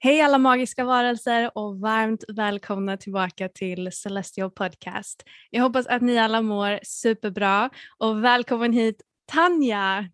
[0.00, 5.22] Hej alla magiska varelser och varmt välkomna tillbaka till Celestial Podcast.
[5.50, 10.08] Jag hoppas att ni alla mår superbra och välkommen hit Tanja!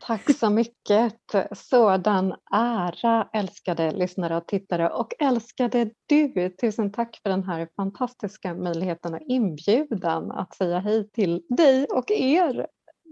[0.00, 1.16] Tack så mycket!
[1.52, 6.50] Sådan ära älskade lyssnare och tittare och älskade du!
[6.60, 12.10] Tusen tack för den här fantastiska möjligheten och inbjudan att säga hej till dig och
[12.10, 12.66] er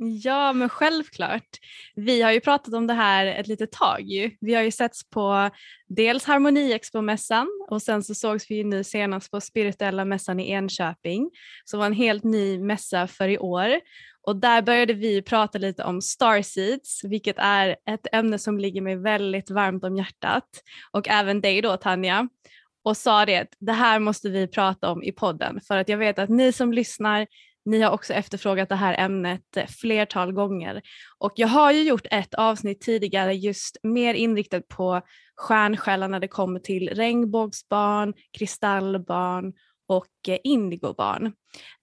[0.04, 1.48] Ja, men självklart.
[1.94, 4.30] Vi har ju pratat om det här ett litet tag ju.
[4.40, 5.50] Vi har ju setts på
[5.88, 11.30] dels Harmoniexpo-mässan och sen så sågs vi ju nu senast på Spirituella mässan i Enköping
[11.64, 13.80] som var en helt ny mässa för i år.
[14.26, 18.96] Och där började vi prata lite om starseeds, vilket är ett ämne som ligger mig
[18.96, 20.48] väldigt varmt om hjärtat.
[20.90, 22.28] Och även dig då Tanja.
[22.84, 25.98] Och sa det att det här måste vi prata om i podden för att jag
[25.98, 27.26] vet att ni som lyssnar
[27.64, 30.82] ni har också efterfrågat det här ämnet eh, flertal gånger.
[31.18, 35.02] Och jag har ju gjort ett avsnitt tidigare just mer inriktat på
[35.36, 39.52] stjärnsjälar när det kommer till regnbågsbarn, kristallbarn
[39.88, 41.32] och indigobarn.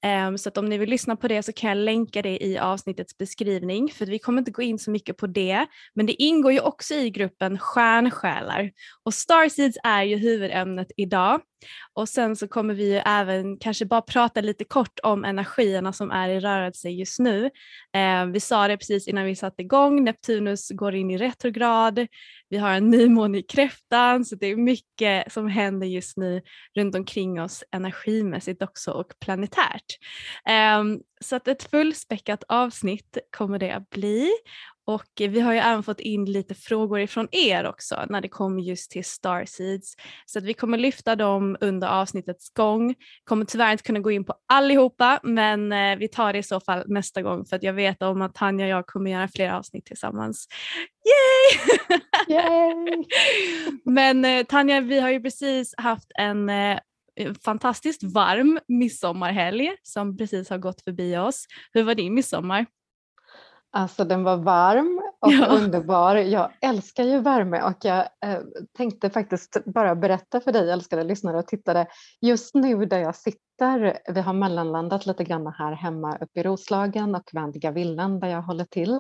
[0.02, 2.58] Ehm, så att om ni vill lyssna på det så kan jag länka det i
[2.58, 6.52] avsnittets beskrivning för vi kommer inte gå in så mycket på det men det ingår
[6.52, 8.72] ju också i gruppen stjärnsjälar
[9.04, 11.42] och Starseeds är ju huvudämnet idag
[11.94, 16.12] och sen så kommer vi ju även kanske bara prata lite kort om energierna som
[16.12, 17.50] är i rörelse just nu.
[17.94, 22.08] Ehm, vi sa det precis innan vi satte igång, Neptunus går in i retrograd,
[22.50, 26.42] vi har en nymåne i kräftan så det är mycket som händer just nu
[26.78, 27.64] runt omkring oss
[28.30, 29.98] energimässigt också och planetärt.
[30.80, 34.32] Um, så att ett fullspäckat avsnitt kommer det att bli
[34.90, 38.62] och vi har ju även fått in lite frågor ifrån er också när det kommer
[38.62, 39.96] just till Starseeds.
[40.26, 42.96] Så att vi kommer lyfta dem under avsnittets gång.
[43.24, 46.60] Kommer tyvärr inte kunna gå in på allihopa men eh, vi tar det i så
[46.60, 49.52] fall nästa gång för att jag vet om att Tanja och jag kommer göra fler
[49.52, 50.48] avsnitt tillsammans.
[51.10, 52.00] Yay!
[52.30, 53.04] Yay!
[53.86, 56.80] men eh, Tanja, vi har ju precis haft en eh,
[57.20, 61.46] Eh, fantastiskt varm midsommarhelg som precis har gått förbi oss.
[61.74, 62.66] Hur var din midsommar?
[63.72, 65.46] Alltså den var varm och ja.
[65.46, 66.16] underbar.
[66.16, 68.40] Jag älskar ju värme och jag eh,
[68.78, 71.88] tänkte faktiskt bara berätta för dig älskade lyssnare och tittare.
[72.22, 77.16] Just nu där jag sitter, vi har mellanlandat lite grann här hemma uppe i Roslagen
[77.16, 79.00] och Vändiga villan där jag håller till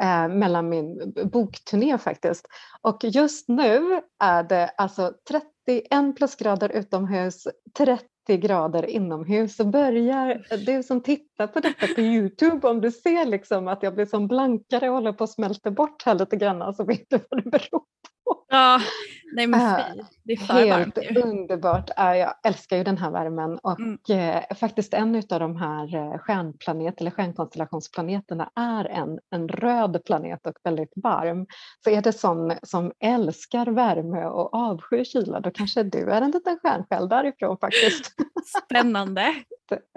[0.00, 2.46] eh, mellan min bokturné faktiskt.
[2.80, 7.46] Och just nu är det alltså 31 plusgrader utomhus,
[7.78, 13.24] 30 grader inomhus så börjar du som tittar på detta på Youtube om du ser
[13.24, 16.74] liksom att jag blir som blankare och håller på att smälta bort här lite grann
[16.74, 17.80] så vet du vad det beror
[18.24, 18.44] på.
[18.48, 18.80] Ja,
[19.34, 20.02] nej men Äh, fy.
[20.22, 21.90] Det är för Helt varmt underbart.
[21.96, 23.98] Jag älskar ju den här värmen och Mm.
[24.10, 30.46] eh, faktiskt en av de här eh, stjärnplanet eller stjärnkonstellationsplaneterna är en, en röd planet
[30.46, 31.46] och väldigt varm.
[31.84, 36.30] Så är det sån som älskar värme och avskyr kyla då kanske du är en
[36.30, 38.12] liten stjärnsjäl därifrån faktiskt.
[38.64, 39.34] Spännande.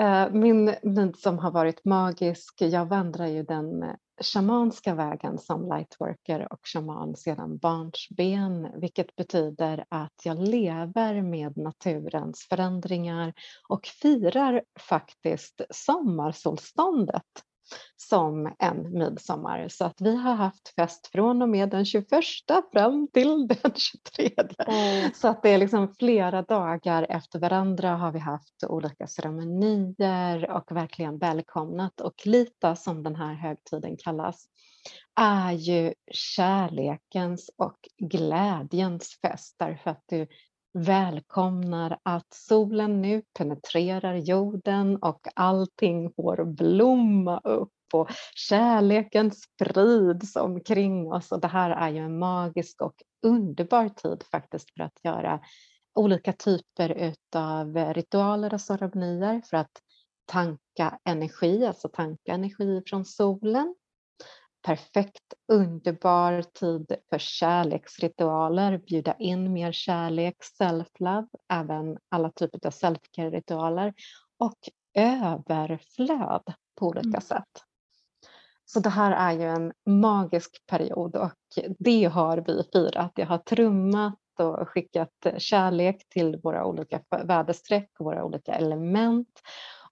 [0.02, 2.62] Eh, Min midsommar har varit magisk.
[2.62, 3.90] Jag vandrar ju den eh,
[4.34, 12.48] shamanska vägen som lightworker och shaman sedan barnsben, vilket betyder att jag lever med naturens
[12.50, 13.34] förändringar
[13.70, 17.24] och firar faktiskt sommarsolståndet
[17.96, 19.68] som en midsommar.
[19.70, 22.10] Så att vi har haft fest från och med den 21
[22.74, 24.30] fram till den 23.
[25.14, 30.72] Så att det är liksom flera dagar efter varandra har vi haft olika ceremonier och
[30.72, 32.02] verkligen välkomnat.
[32.02, 34.46] Och Lita som den här högtiden kallas
[35.16, 40.28] är ju kärlekens och glädjens fest därför att du
[40.74, 51.14] välkomnar att solen nu penetrerar jorden och allting får blomma upp och kärleken sprids omkring
[51.14, 52.96] oss och det här är ju en magisk och
[53.26, 55.40] underbar tid faktiskt för att göra
[55.96, 59.72] olika typer utav ritualer och ceremonier för att
[60.26, 63.76] tanka energi, alltså tanka energi från solen.
[64.68, 73.94] Perfekt, underbar tid för kärleksritualer, bjuda in mer kärlek, self-love, även alla typer av self-care-ritualer
[74.40, 74.58] och
[74.94, 76.44] överflöd
[76.80, 77.22] på olika Mm.
[77.22, 77.64] sätt.
[78.66, 81.34] Så det här är ju en magisk period och
[81.80, 83.12] det har vi firat.
[83.16, 89.42] Jag har trummat och skickat kärlek till våra olika väderstreck och våra olika element.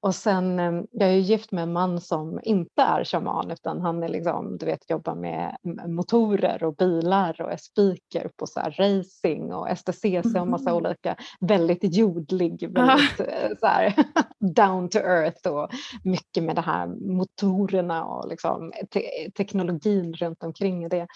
[0.06, 3.82] Och sen, eh, jag är ju gift med en man som inte är shaman utan
[3.82, 5.58] han är liksom, du vet, jobbar med
[5.88, 10.78] motorer och bilar och är speaker på så racing och STCC och massa Mhm.
[10.78, 13.94] olika, väldigt jordlig, väldigt eh, så här,
[14.56, 15.70] down to earth och
[16.04, 21.08] mycket med det här motorerna och liksom te- teknologin runt omkring det.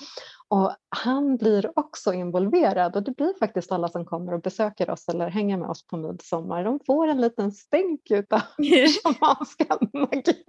[0.51, 5.10] Och han blir också involverad och det blir faktiskt alla som kommer och besöker oss
[5.10, 6.63] eller hänger med oss på midsommar.
[6.63, 8.42] De får en liten stänk utav
[9.04, 10.44] shamanska magi.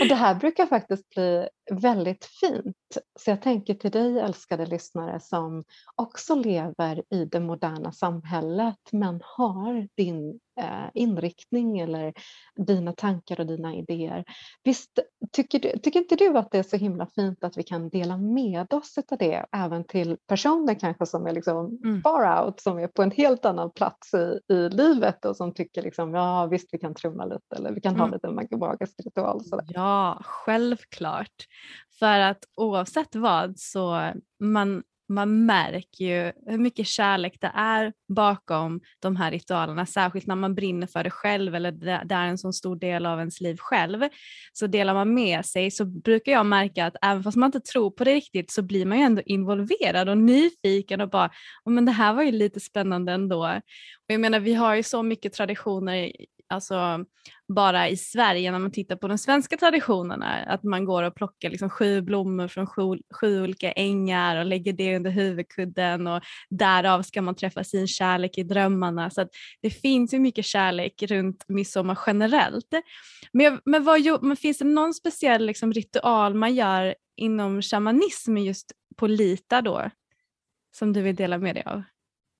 [0.00, 2.76] Och det här brukar faktiskt bli väldigt fint.
[3.20, 5.64] Så jag tänker till dig älskade lyssnare som
[5.94, 10.40] också lever i det moderna samhället men har din
[10.94, 12.12] inriktning eller
[12.56, 14.24] dina tankar och dina idéer.
[14.64, 14.98] Visst
[15.32, 18.16] tycker, du, tycker inte du att det är så himla fint att vi kan dela
[18.16, 22.02] med oss av det även till personer kanske som är liksom Mm.
[22.02, 25.82] far out, som är på en helt annan plats i, i livet och som tycker
[25.82, 28.12] liksom, ja visst vi kan trumma lite eller vi kan ha Mm.
[28.14, 29.44] lite mag- magisk ritual.
[29.44, 29.66] Sådär.
[29.68, 31.44] Ja, självklart.
[31.98, 38.80] För att oavsett vad så man, man märker ju hur mycket kärlek det är bakom
[38.98, 42.52] de här ritualerna, särskilt när man brinner för det själv eller det, är en så
[42.52, 44.08] stor del av ens liv själv.
[44.52, 47.90] Så delar man med sig så brukar jag märka att även fast man inte tror
[47.90, 51.30] på det riktigt så blir man ju ändå involverad och nyfiken och bara,
[51.64, 53.46] oh, men det här var ju lite spännande ändå.
[53.46, 56.12] Och jag menar vi har ju så mycket traditioner
[56.48, 57.04] alltså
[57.48, 61.50] bara i Sverige när man tittar på de svenska traditionerna, att man går och plockar
[61.50, 62.82] liksom sju blommor från sju,
[63.20, 68.38] sju olika ängar och lägger det under huvudkudden och därav ska man träffa sin kärlek
[68.38, 69.10] i drömmarna.
[69.10, 69.28] Så att
[69.62, 72.74] det finns ju mycket kärlek runt midsommar generellt.
[73.32, 78.36] Men, jag, men, vad, men finns det någon speciell liksom, ritual man gör inom shamanism
[78.36, 79.90] just på Lita då?
[80.78, 81.82] Som du vill dela med dig av?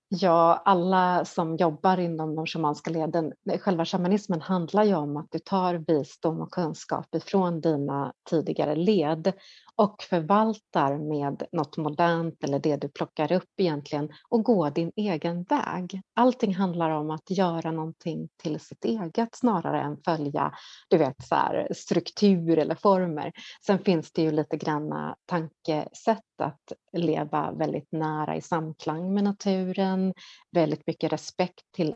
[0.08, 5.38] Ja, alla som jobbar inom de shamanska leden, själva shamanismen handlar ju om att du
[5.38, 9.32] tar visdom och kunskap ifrån dina tidigare led
[9.76, 15.42] och förvaltar med något modernt eller det du plockar upp egentligen och gå din egen
[15.42, 16.00] väg.
[16.14, 20.52] Allting handlar om att göra någonting till sitt eget snarare än följa
[20.88, 23.32] du vet, så här, struktur eller former.
[23.66, 30.14] Sen finns det ju lite granna tankesätt att leva väldigt nära i samklang med naturen,
[30.52, 31.94] väldigt mycket respekt till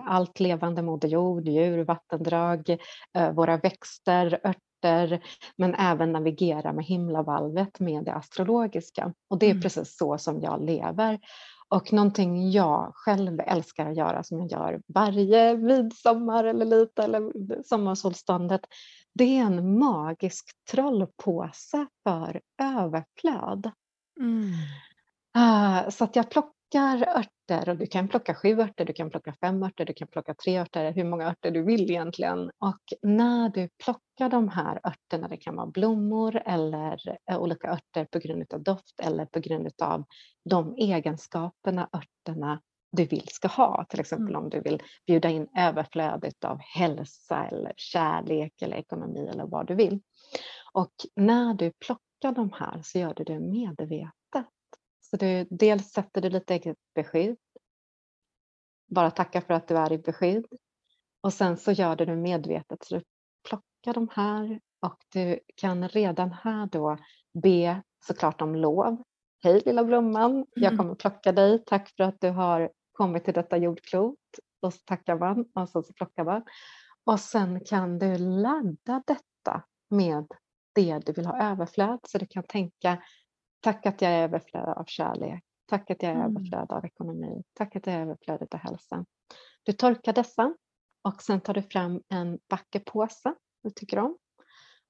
[0.00, 2.78] allt levande, moder jord, djur, vattendrag,
[3.14, 4.67] eh, våra växter, örter,
[5.56, 9.12] men även navigera med himlavalvet med det astrologiska.
[9.30, 9.62] Och det är Mm.
[9.62, 11.18] precis så som jag lever.
[11.68, 17.62] Och någonting jag själv älskar att göra som jag gör varje midsommar eller lite eller
[17.62, 18.60] sommarsolståndet,
[19.14, 23.70] det är en magisk trollpåse för överflöd.
[24.20, 24.52] Mm.
[25.34, 29.10] Ah, Så att jag plockar plockar örter och du kan plocka sju örter, du kan
[29.10, 32.50] plocka fem örter, du kan plocka tre örter, hur många örter du vill egentligen.
[32.58, 36.98] Och när du plockar de här örterna, det kan vara blommor eller
[37.30, 40.04] eh, olika örter på grund av doft eller på grund av
[40.50, 42.60] de egenskaperna örterna
[42.92, 43.84] du vill ska ha.
[43.88, 44.42] Till exempel mm.
[44.42, 49.74] om du vill bjuda in överflödet av hälsa eller kärlek eller ekonomi eller vad du
[49.74, 50.00] vill.
[50.72, 54.12] Och när du plockar de här så gör du det medvetet.
[55.10, 57.36] Så du, dels sätter du lite eget beskydd.
[58.86, 60.46] Bara tacka för att du är i beskydd.
[61.20, 63.02] Och sen så gör du det medvetet så du
[63.48, 66.98] plockar de här och du kan redan här då
[67.42, 69.02] be såklart om lov.
[69.42, 70.78] Hej lilla blomman, jag mm.
[70.78, 71.64] kommer plocka dig.
[71.64, 74.18] Tack för att du har kommit till detta jordklot.
[74.60, 76.42] Och så tackar man och så, så plockar man.
[77.04, 80.26] Och sen kan du ladda detta med
[80.74, 81.98] det du vill ha överflöd.
[82.08, 83.02] Så du kan tänka
[83.60, 85.44] tack att jag är överflöd av kärlek.
[85.66, 86.36] Tack att jag är mm.
[86.36, 87.42] överflöd av ekonomi.
[87.52, 89.04] Tack att jag är överflöd av hälsa.
[89.62, 90.54] Du torkar dessa
[91.04, 94.18] och sen tar du fram en vacker påse du tycker om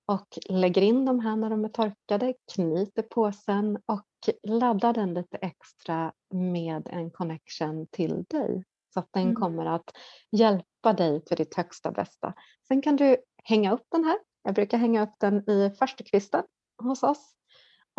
[0.07, 4.07] och lägger in de här när de är torkade, knyter påsen och
[4.43, 9.35] laddar den lite extra med en connection till dig så att den mm.
[9.35, 9.91] kommer att
[10.31, 12.35] hjälpa dig för ditt högsta bästa.
[12.69, 14.19] Sen kan du hänga upp den här.
[14.43, 16.43] Jag brukar hänga upp den i farstukvisten
[16.83, 17.38] hos oss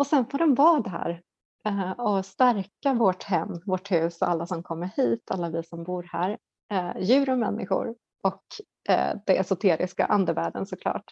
[0.00, 1.22] och sen får den vara där
[1.64, 5.84] eh, och stärka vårt hem, vårt hus och alla som kommer hit, alla vi som
[5.84, 6.38] bor här,
[6.72, 8.42] eh, djur och människor och
[8.88, 11.04] eh, det esoteriska andevärlden såklart.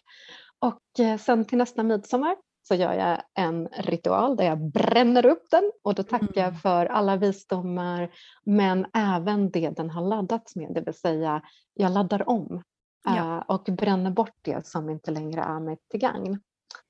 [0.59, 0.81] Och
[1.19, 2.35] sen till nästa midsommar
[2.67, 6.59] så gör jag en ritual där jag bränner upp den och då tackar jag mm.
[6.59, 8.09] för alla visdomar
[8.45, 11.41] men även det den har laddats med, det vill säga
[11.73, 12.63] jag laddar om
[13.03, 13.41] ja.
[13.41, 16.39] Och bränner bort det som inte längre är mig till gagn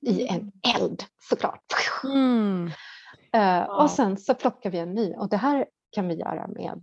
[0.00, 1.64] i en eld såklart.
[2.04, 2.70] Mm.
[3.32, 3.82] Wow.
[3.82, 6.80] Och sen så plockar vi en ny och det här kan vi göra med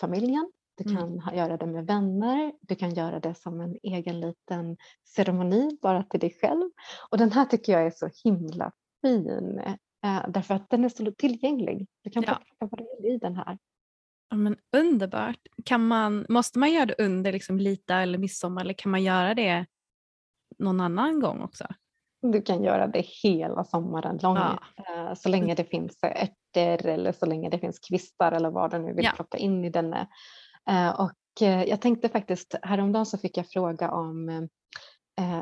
[0.00, 0.96] familjen du mm.
[0.96, 1.36] kan mm.
[1.36, 4.76] göra det med vänner, du kan göra det som en egen liten
[5.16, 6.70] ceremoni bara till dig själv.
[7.10, 9.58] Och den här tycker jag är så himla fin
[10.04, 11.86] eh, därför att den är så tillgänglig.
[12.02, 12.34] Du kan ja.
[12.34, 13.58] plocka vad du vill i den här.
[14.30, 15.40] Ja, men underbart.
[15.64, 19.34] Kan man, måste man göra det under liksom lita eller midsommar eller kan man göra
[19.34, 19.66] det
[20.58, 21.66] någon annan gång också?
[22.22, 24.58] Du kan göra det hela sommaren lång ja.
[24.76, 28.78] Eh, så länge det finns ärtor eller så länge det finns kvistar eller vad du
[28.78, 29.12] nu vill ja.
[29.16, 29.94] plocka in i den
[30.70, 34.48] Eh, och eh, jag tänkte faktiskt, häromdagen så fick jag fråga om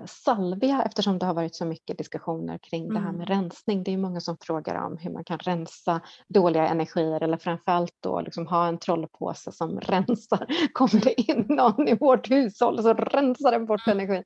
[0.06, 2.94] salvia eftersom det har varit så mycket diskussioner kring mm.
[2.94, 3.42] det här med mm.
[3.42, 3.82] rensning.
[3.82, 8.20] Det är många som frågar om hur man kan rensa dåliga energier eller framförallt då
[8.20, 10.46] liksom ha en trollpåse som rensar.
[10.72, 13.98] Kommer det in någon i vårt hushåll så rensar den bort mm.
[13.98, 14.22] energin.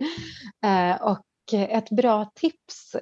[1.00, 1.18] Och
[1.52, 2.96] ett bra tips,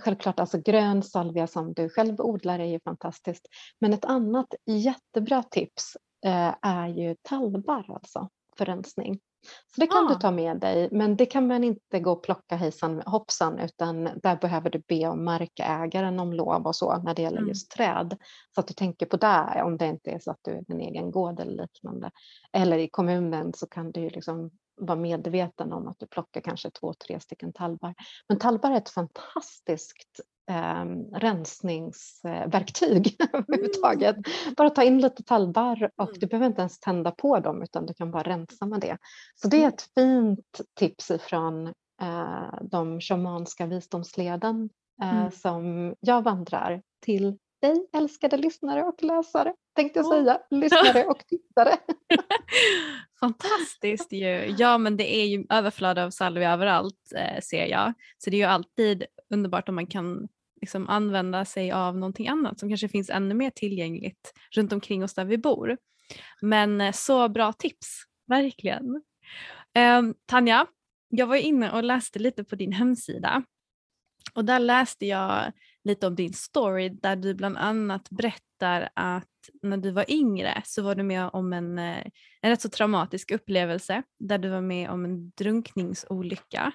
[0.00, 3.46] självklart alltså grön salvia som du själv odlar är ju fantastiskt,
[3.80, 5.96] men ett annat jättebra tips
[6.26, 9.20] Eh, är ju tallbarr alltså för rensning.
[9.74, 10.08] Så det kan ah.
[10.08, 14.08] du ta med dig, men det kan man inte gå och plocka hejsan hoppsan utan
[14.22, 17.48] där behöver du be om markägaren om lov och så när det gäller mm.
[17.48, 18.16] just träd.
[18.54, 20.80] Så att du tänker på det om det inte är så att du är din
[20.80, 22.10] egen gård eller liknande.
[22.52, 26.94] Eller i kommunen så kan du liksom vara medveten om att du plockar kanske två,
[26.94, 27.94] tre stycken tallbar.
[28.28, 30.20] Men tallbar är ett fantastiskt
[30.50, 34.16] eh, rensningsverktyg överhuvudtaget.
[34.16, 34.54] Mm.
[34.56, 36.28] Bara ta in lite tallbarr och du mm.
[36.28, 38.98] behöver inte ens tända på dem utan du kan bara rensa med det.
[39.34, 39.74] Så det är mm.
[39.74, 41.66] ett fint tips ifrån
[42.02, 44.70] eh, de shamanska visdomsleden
[45.02, 45.30] eh, mm.
[45.30, 51.76] som jag vandrar till dig älskade lyssnare och läsare tänkte jag säga, lyssnare och tittare.
[53.20, 54.54] Fantastiskt ju.
[54.58, 57.92] Ja men det är ju överflöd av salvia överallt eh, ser jag.
[58.18, 60.28] Så det är ju alltid underbart om man kan
[60.60, 65.14] liksom använda sig av någonting annat som kanske finns ännu mer tillgängligt runt omkring oss
[65.14, 65.76] där vi bor.
[66.40, 69.02] Men eh, så bra tips, verkligen.
[69.74, 70.66] Eh, Tanja,
[71.08, 73.42] jag var inne och läste lite på din hemsida
[74.34, 75.52] och där läste jag
[75.84, 79.26] lite om din story där du bland annat berättar att
[79.62, 82.06] när du var yngre så var du med om en, eh,
[82.40, 86.72] en rätt så traumatisk upplevelse där du var med om en drunkningsolycka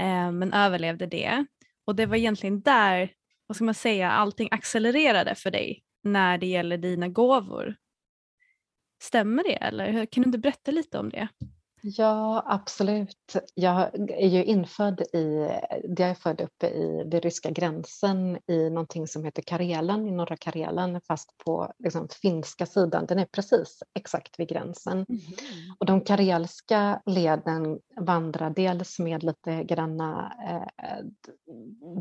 [0.00, 1.44] eh, men överlevde det.
[1.84, 3.12] Och det var egentligen där,
[3.46, 7.76] vad ska man säga, allting accelererade för dig när det gäller dina gåvor.
[9.02, 11.28] Stämmer det eller kan du inte berätta lite om det?
[11.82, 13.36] Ja, absolut.
[13.54, 15.48] Jag är ju infödd i,
[15.82, 20.36] jag är född uppe i den ryska gränsen i någonting som heter Karelen, i norra
[20.36, 23.06] Karelen, fast på liksom, finska sidan.
[23.06, 24.92] Den är precis exakt vid gränsen.
[24.92, 25.20] Mm.
[25.78, 31.04] Och de karelska leden vandrar dels med lite granna eh,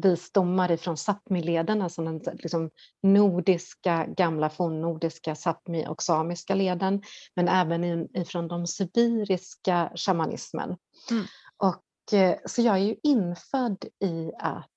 [0.03, 2.69] visdomar ifrån Sápmi-leden, alltså den liksom
[3.03, 7.01] nordiska, gamla fornnordiska Sápmi och samiska leden,
[7.36, 10.78] men även ifrån de sibiriska shamanismen.
[11.12, 11.26] Mm.
[11.58, 14.70] Och, eh, så jag är ju infödd i att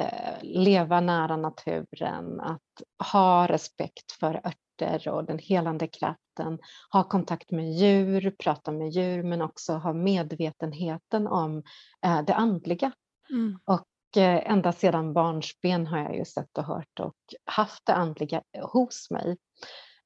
[0.00, 6.58] eh, leva nära naturen, att ha respekt för örter och den helande kraften,
[6.92, 11.62] ha kontakt med djur, prata med djur men också ha medvetenheten om
[12.04, 12.92] eh, det andliga.
[13.30, 13.58] Mm.
[13.64, 13.86] Och
[14.16, 19.36] ända sedan barnsben har jag ju sett och hört och haft det andliga hos mig.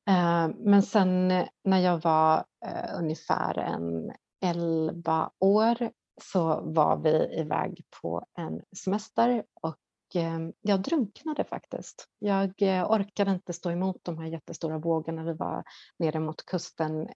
[0.08, 5.90] Eh, men sen eh, när jag var eh, ungefär en 11 år
[6.22, 9.76] så var vi iväg på en semester och
[10.60, 12.08] jag drunknade faktiskt.
[12.18, 12.52] Jag
[12.90, 15.24] orkade inte stå emot de här jättestora vågorna.
[15.24, 15.64] Vi var
[15.98, 17.08] nere mot kusten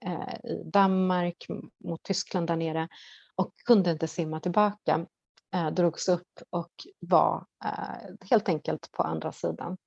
[0.43, 1.45] i Danmark,
[1.83, 2.87] mot Tyskland där nere
[3.35, 5.05] och kunde inte simma tillbaka
[5.71, 7.45] drogs upp och var
[8.29, 9.77] helt enkelt på andra sidan.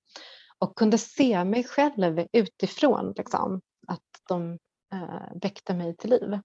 [0.59, 4.59] Och kunde se mig själv utifrån, liksom, att de
[4.93, 6.41] eh, väckte mig till liv.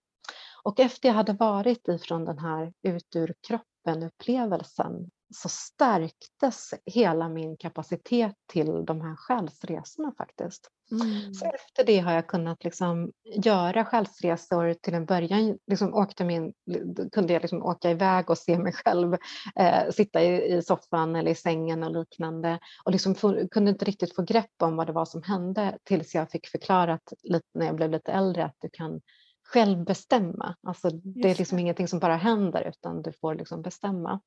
[0.64, 7.58] Och efter jag hade varit ifrån den här ut ur kroppen-upplevelsen så stärktes hela min
[7.58, 10.72] kapacitet till de här själsresorna faktiskt.
[10.92, 11.34] Mm.
[11.34, 14.74] Så efter det har jag kunnat liksom göra själsresor.
[14.74, 16.54] Till en början liksom åkte min,
[17.12, 19.18] kunde jag liksom åka iväg och se mig själv
[19.56, 23.86] eh, sitta i, i, soffan eller i sängen och liknande och liksom få, kunde inte
[23.86, 27.66] riktigt få grepp om vad det var som hände tills jag fick förklarat lite när
[27.66, 29.02] jag blev lite äldre att du kan
[29.44, 30.56] själv bestämma.
[30.68, 34.20] Alltså, det är liksom ingenting som bara händer utan du får liksom bestämma.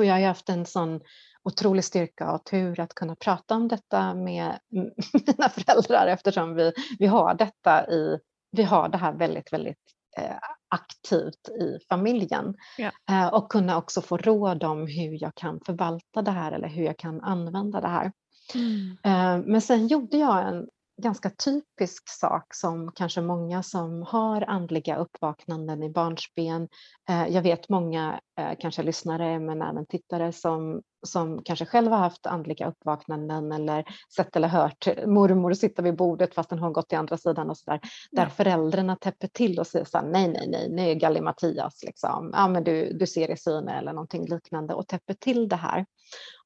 [0.00, 1.00] Och jag har haft en sån
[1.42, 4.58] otrolig styrka och tur att kunna prata om detta med
[5.12, 8.18] mina föräldrar eftersom vi, vi har detta i,
[8.50, 9.78] vi har det här väldigt, väldigt
[10.18, 10.36] eh,
[10.68, 12.54] aktivt i familjen.
[12.78, 12.90] Ja.
[13.10, 16.84] Eh, och kunna också få råd om hur jag kan förvalta det här eller hur
[16.84, 18.12] jag kan använda det här.
[18.54, 18.96] Mm.
[19.04, 20.68] Eh, men sen gjorde jag en
[21.00, 26.68] ganska typisk sak som kanske många som har andliga uppvaknanden i barnsben,
[27.08, 32.26] eh, jag vet många eh, kanske lyssnare men även tittare som, som kanske själva haft
[32.26, 33.84] andliga uppvaknanden eller
[34.16, 37.58] sett eller hört mormor sitta vid bordet fast den har gått till andra sidan och
[37.58, 37.80] sådär,
[38.10, 38.30] där ja.
[38.30, 42.30] föräldrarna täpper till och säger så här, nej, nej, nej, nej, Galli Mattias, liksom.
[42.32, 45.86] ja, men du, du ser i syne eller någonting liknande och täpper till det här.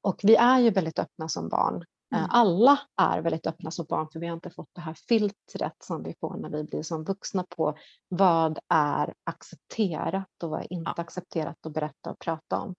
[0.02, 1.84] Och vi är ju väldigt öppna som barn
[2.14, 2.26] mm.
[2.30, 6.02] Alla är väldigt öppna som barn för vi har inte fått det här filtret som
[6.02, 7.76] vi får när vi blir som vuxna på
[8.08, 11.02] vad är accepterat och vad är inte ja.
[11.02, 12.74] accepterat att berätta och prata om.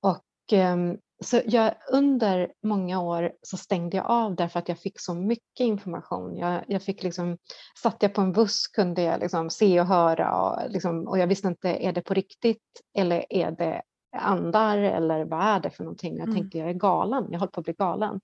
[0.00, 5.00] Och, ehm, så jag, under många år så stängde jag av därför att jag fick
[5.00, 6.36] så mycket information.
[6.36, 7.38] Jag, jag fick liksom,
[7.82, 11.26] satt jag på en buss kunde jag liksom se och höra och, liksom, och jag
[11.26, 15.84] visste inte, är det på riktigt eller är det andar eller vad är det för
[15.84, 16.16] någonting?
[16.16, 16.34] Jag mm.
[16.36, 18.20] tänkte jag är galen, jag håller på att bli galen.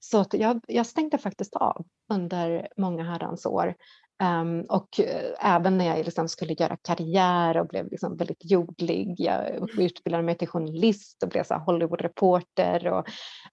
[0.00, 3.74] Så jag, jag stängde faktiskt av under många herrans år.
[4.22, 5.06] Um, och uh,
[5.40, 9.14] även när jag liksom skulle göra karriär och blev liksom väldigt jordlig.
[9.18, 12.86] Jag utbildade mig till journalist och blev så Hollywoodreporter.
[12.86, 13.08] Och,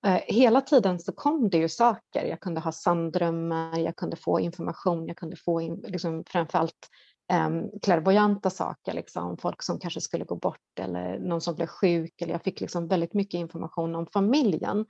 [0.08, 2.26] uh, hela tiden så kom det ju saker.
[2.26, 6.90] Jag kunde ha sanddrömmar, jag kunde få information, jag kunde få in, liksom, framförallt
[7.32, 12.22] um, klärvoajanta saker, liksom, folk som kanske skulle gå bort eller någon som blev sjuk.
[12.22, 14.86] Eller jag fick liksom väldigt mycket information om familjen.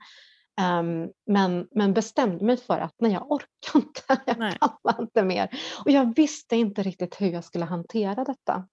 [0.60, 4.58] Um, men, men bestämde mig för att nej, jag orkar inte, jag nej.
[4.60, 5.48] pallar inte mer.
[5.84, 8.66] Och jag visste inte riktigt hur jag skulle hantera detta.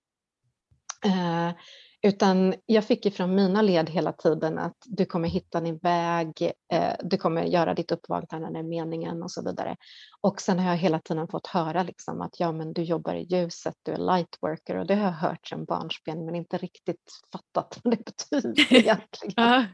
[1.06, 1.52] Uh,
[2.04, 6.94] utan jag fick ifrån mina led hela tiden att du kommer hitta din väg, eh,
[7.04, 9.76] du kommer göra ditt uppvaknande när meningen och så vidare.
[10.22, 13.24] Och sen har jag hela tiden fått höra liksom att ja, men du jobbar i
[13.24, 17.80] ljuset, du är lightworker och det har jag hört sedan barnsben men inte riktigt fattat
[17.84, 19.66] vad det betyder egentligen.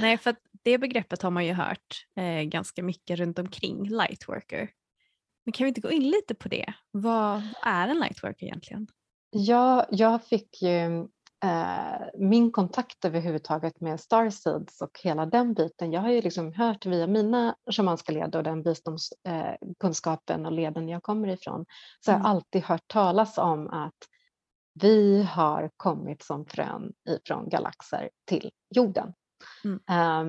[0.00, 4.70] Nej, för det begreppet har man ju hört eh, ganska mycket runt omkring lightworker.
[5.44, 6.72] Men kan vi inte gå in lite på det?
[6.90, 8.86] Vad är en lightworker egentligen?
[9.30, 11.08] Ja, jag fick ju
[11.44, 15.92] eh, min kontakt överhuvudtaget med Starseeds och hela den biten.
[15.92, 20.88] Jag har ju liksom hört via mina shamanska led och den visdomskunskapen eh, och leden
[20.88, 21.66] jag kommer ifrån
[22.00, 22.22] så mm.
[22.22, 23.98] har jag alltid hört talas om att
[24.74, 29.12] vi har kommit som frön ifrån galaxer till jorden.
[29.64, 29.80] Mm.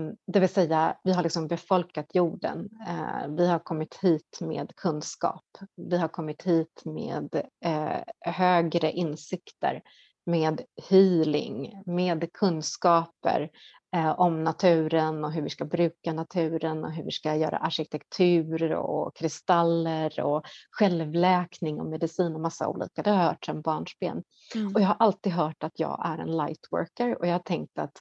[0.10, 2.70] Um, det vill säga, vi har liksom befolkat jorden.
[2.88, 5.46] Uh, vi har kommit hit med kunskap.
[5.76, 9.82] Vi har kommit hit med uh, högre insikter.
[10.26, 13.50] med healing, med kunskaper
[13.96, 18.74] eh, om naturen och hur vi ska bruka naturen och hur vi ska göra arkitektur
[18.74, 23.02] och kristaller och självläkning och medicin och massa olika.
[23.02, 24.24] Det har jag hört sedan barnsben.
[24.56, 24.76] Mm.
[24.76, 27.98] Och jag har alltid hört att jag är en lightworker och jag har tänkt att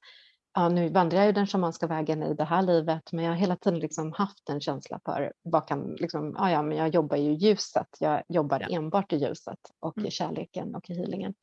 [0.55, 3.39] ja, nu vandrar jag ju den shamanska vägen i det här livet, men jag har
[3.39, 7.17] hela tiden liksom haft en känsla för vad kan, liksom, ja, ja, men jag jobbar
[7.17, 8.77] ju i ljuset, jag jobbar ja.
[8.77, 10.09] enbart i ljuset och mm.
[10.09, 11.35] i kärleken och i healingen.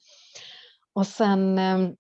[0.93, 1.95] Och sen ehm,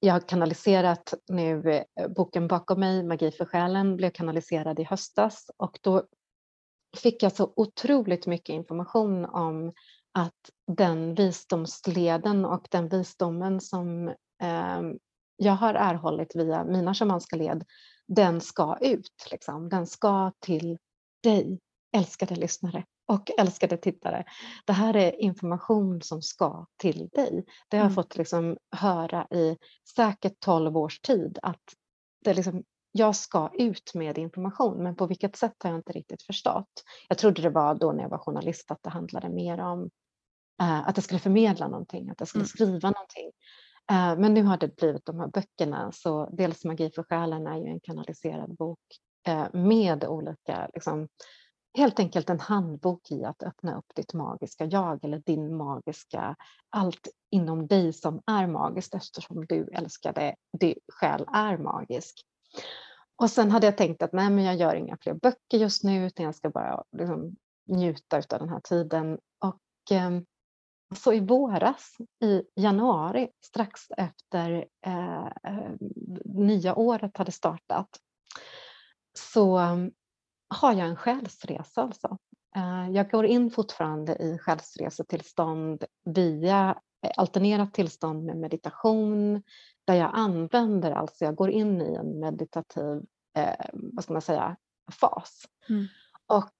[0.00, 5.50] jag har kanaliserat nu eh, boken bakom mig, Magi för själen, blev kanaliserad i höstas
[5.56, 6.02] och då
[6.96, 9.72] fick jag så otroligt mycket information om
[10.12, 14.08] att den visdomsleden och den visdomen som
[14.42, 14.82] eh,
[15.36, 17.64] jag har erhållit via mina shamanska led,
[18.06, 19.26] den ska ut.
[19.30, 19.68] Liksom.
[19.68, 20.78] Den ska till
[21.22, 21.58] dig,
[21.96, 24.24] älskade lyssnare och älskade tittare.
[24.66, 27.44] Det här är information som ska till dig.
[27.68, 27.94] Det har jag mm.
[27.94, 29.56] fått liksom höra i
[29.96, 31.62] säkert 12 års tid att
[32.24, 36.22] det liksom, jag ska ut med information, men på vilket sätt har jag inte riktigt
[36.22, 36.84] förstått.
[37.08, 39.90] Jag trodde det var då när jag var journalist att det handlade mer om
[40.62, 42.48] uh, att jag skulle förmedla någonting, att jag skulle mm.
[42.48, 43.30] skriva någonting.
[43.90, 47.56] Eh, men nu har det blivit de här böckerna, så dels Magi för själen är
[47.56, 48.80] ju en kanaliserad bok
[49.26, 51.08] eh, med olika liksom,
[51.76, 56.36] helt enkelt en handbok i att öppna upp ditt magiska jag eller din magiska,
[56.70, 62.14] allt inom dig som är magiskt eftersom du älskade, din själ är magisk.
[63.16, 66.06] Och sen hade jag tänkt att nej, men jag gör inga fler böcker just nu
[66.06, 67.36] utan jag ska bara liksom,
[67.68, 69.18] njuta av den här tiden.
[69.38, 70.10] Och eh,
[70.96, 75.70] så i våras, i januari, strax efter eh, eh
[76.24, 77.88] nya året hade startat,
[79.18, 79.58] så
[80.48, 82.18] har jag en själsresa alltså.
[82.56, 89.42] Eh, jag går in fortfarande i själsresetillstånd via eh, alternerat tillstånd med meditation
[89.84, 93.02] där jag använder, alltså jag går in i en meditativ,
[93.36, 94.56] eh, vad ska man säga,
[95.00, 95.44] fas.
[95.68, 95.86] Mm.
[96.26, 96.50] Och,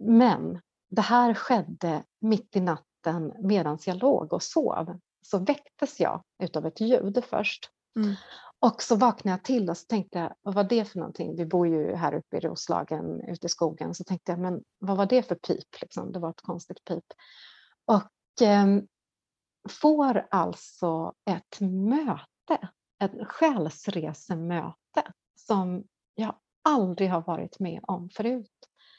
[0.00, 2.93] men det här skedde mitt i natten
[3.38, 4.98] medan jag låg och sov.
[5.22, 7.70] Så väcktes jag utav ett ljud först.
[7.96, 8.14] Mm.
[8.58, 11.36] Och så vaknade jag till och så tänkte jag, vad var det för någonting?
[11.36, 13.94] Vi bor ju här uppe i Roslagen, ute i skogen.
[13.94, 15.80] Så tänkte jag, men vad var det för pip?
[15.80, 16.12] Liksom?
[16.12, 17.04] Det var ett konstigt pip.
[17.84, 18.66] Och eh,
[19.68, 22.68] får alltså ett möte,
[23.02, 28.50] ett själsresemöte som jag aldrig har varit med om förut.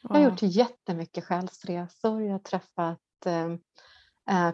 [0.01, 3.55] Jag har gjort jättemycket själsresor, jag har träffat Eh,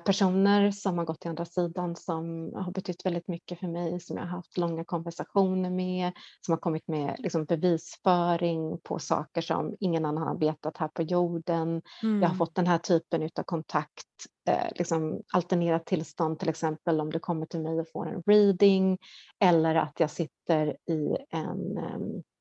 [0.06, 4.18] personer som har gått till andra sidan som har betytt väldigt mycket för mig, som
[4.18, 6.12] jag har haft långa konversationer med,
[6.46, 11.02] som har kommit med liksom bevisföring på saker som ingen annan har vetat här på
[11.02, 11.82] jorden.
[12.04, 12.16] Mm.
[12.22, 12.38] Jag har mm.
[12.38, 14.08] fått den här typen av kontakt,
[14.50, 18.98] eh, liksom alternerat tillstånd till exempel om du kommer till mig och får en reading
[19.40, 22.24] eller att jag sitter i en um,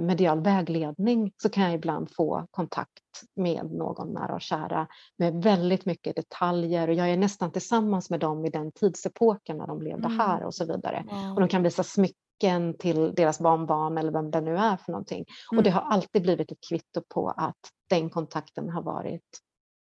[0.00, 2.90] medial vägledning så kan jag ibland få kontakt
[3.36, 4.86] med någon nära och kära
[5.18, 9.66] med väldigt mycket detaljer och jag är nästan tillsammans med dem i den tidsepoken när
[9.66, 10.20] de levde mm.
[10.20, 11.04] här och så vidare.
[11.10, 11.34] Wow.
[11.34, 15.24] Och de kan visa smycken till deras barnbarn eller vem det nu är för någonting.
[15.52, 15.58] Mm.
[15.58, 15.82] Och det mm.
[15.82, 19.40] har alltid blivit ett kvitto på att den kontakten har varit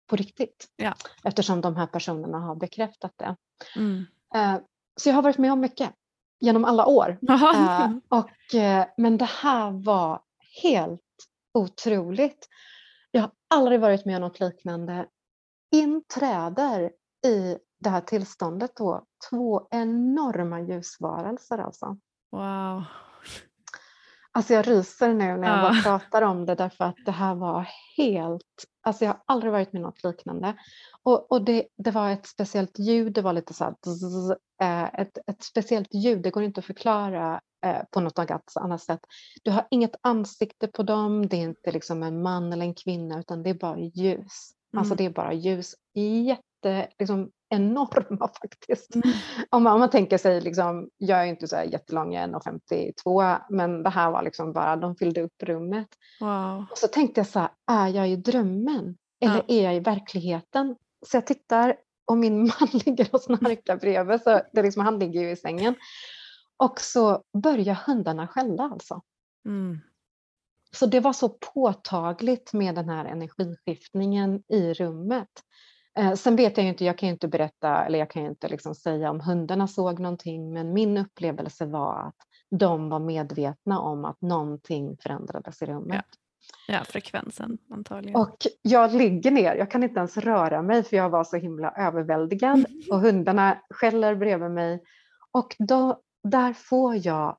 [0.09, 0.67] på riktigt.
[0.75, 0.93] Ja.
[1.23, 3.35] Eftersom de här personerna har bekräftat det.
[3.75, 4.05] Mm.
[4.35, 4.61] Eh,
[4.95, 5.93] så jag har varit med om mycket
[6.39, 7.17] genom alla år.
[7.29, 10.21] Uh, och, uh, men det här var
[10.63, 11.01] helt
[11.53, 12.47] otroligt.
[13.11, 15.07] Jag har aldrig varit med om något liknande.
[15.71, 16.91] Inträder
[17.25, 21.97] i det här tillståndet då två enorma ljusvarelser alltså.
[22.31, 22.83] Wow.
[24.31, 25.61] Alltså jag ryser nu när jag ja.
[25.61, 29.73] bara pratar om det därför att det här var helt, alltså jag har aldrig varit
[29.73, 30.55] med något liknande.
[31.03, 35.01] Och, och det, det var ett speciellt ljud, det var lite så här, zzz, eh,
[35.01, 38.19] ett, ett speciellt ljud, det går inte att förklara eh, på något
[38.55, 38.99] annat sätt.
[39.43, 43.19] Du har inget ansikte på dem, det är inte liksom en man eller en kvinna
[43.19, 44.21] utan det är bara ljus.
[44.21, 44.79] Alltså mm.
[44.79, 45.75] Alltså det är bara ljus.
[46.63, 48.95] Jätte, liksom, enorma faktiskt.
[48.95, 49.09] Mm.
[49.49, 52.27] Om, man, om man tänker sig, liksom, jag är inte så här jättelång, jag är
[52.27, 55.87] 1,52 men det här var liksom bara, de fyllde upp rummet.
[56.19, 56.65] Wow.
[56.71, 59.43] Och så tänkte jag så här, är jag i drömmen eller ja.
[59.47, 60.75] är jag i verkligheten?
[61.05, 61.75] Så jag tittar
[62.07, 65.75] och min man ligger och snarkar bredvid, så det liksom, han ligger ju i sängen.
[66.57, 69.01] Och så börjar hundarna skälla alltså.
[69.45, 69.79] Mm.
[70.71, 75.29] Så det var så påtagligt med den här energiskiftningen i rummet.
[75.97, 78.29] Eh, sen vet jag ju inte, jag kan ju inte berätta eller jag kan ju
[78.29, 82.15] inte liksom säga om hundarna såg någonting, men min upplevelse var att
[82.49, 86.05] de var medvetna om att någonting förändrades i rummet.
[86.67, 88.21] Ja, frekvensen antagligen.
[88.21, 91.71] Och jag ligger ner, jag kan inte ens röra mig för jag var så himla
[91.71, 94.83] överväldigad och hundarna skäller bredvid mig.
[95.31, 97.37] Och då, där får jag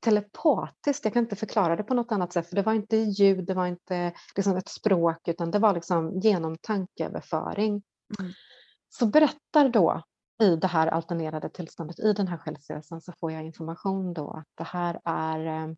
[0.00, 3.46] telepatiskt, jag kan inte förklara det på något annat sätt, för det var inte ljud,
[3.46, 7.82] det var inte liksom ett språk, utan det var liksom genom tankeöverföring.
[8.20, 8.32] Mm.
[8.88, 10.02] Så berättar då
[10.42, 14.48] i det här alternerade tillståndet, i den här självstyrelsen, så får jag information då att
[14.54, 15.68] det här är eh,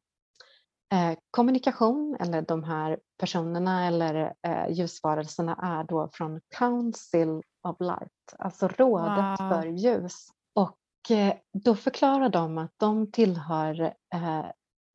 [0.92, 8.34] eh, kommunikation eller de här personerna eller eh, ljusvarelserna är då från Council of Light,
[8.38, 9.48] alltså rådet wow.
[9.48, 10.28] för ljus.
[10.54, 10.76] Och
[11.64, 13.80] då förklarar de att de tillhör
[14.14, 14.46] eh,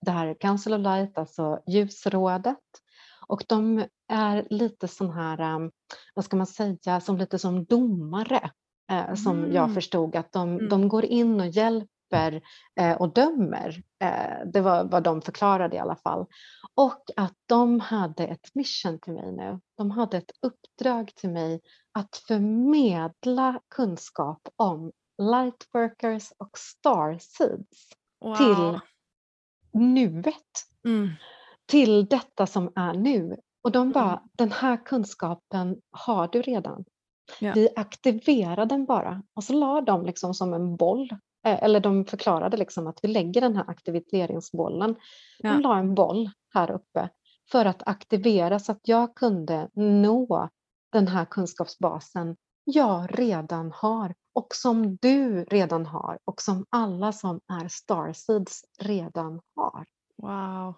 [0.01, 2.57] det här Council of Light, alltså ljusrådet.
[3.27, 5.71] Och de är lite sån här, um,
[6.15, 8.51] vad ska man säga, som lite som domare
[8.91, 9.53] eh, som mm.
[9.53, 10.69] jag förstod att de, mm.
[10.69, 12.41] de går in och hjälper
[12.79, 13.83] eh, och dömer.
[13.99, 16.25] Eh, det var vad de förklarade i alla fall.
[16.75, 19.59] Och att de hade ett mission till mig nu.
[19.77, 28.35] De hade ett uppdrag till mig att förmedla kunskap om lightworkers och starseeds wow.
[28.35, 28.79] till
[29.81, 30.33] nuet.
[30.85, 31.09] Mm.
[31.65, 33.37] Till detta som är nu.
[33.61, 34.29] Och de bara, mm.
[34.31, 36.85] den här kunskapen har du redan.
[37.39, 37.51] Ja.
[37.55, 41.09] Vi aktiverar den bara och så la de liksom som en boll
[41.45, 44.95] eh, eller de förklarade liksom att vi lägger den här aktiveringsbollen.
[45.39, 45.53] Ja.
[45.53, 47.09] De la en boll här uppe
[47.51, 50.49] för att aktivera så att jag kunde nå
[50.91, 52.35] den här kunskapsbasen
[52.69, 59.41] jag redan har och som du redan har och som alla som är Starseeds redan
[59.55, 59.85] har.
[60.17, 60.73] Wow,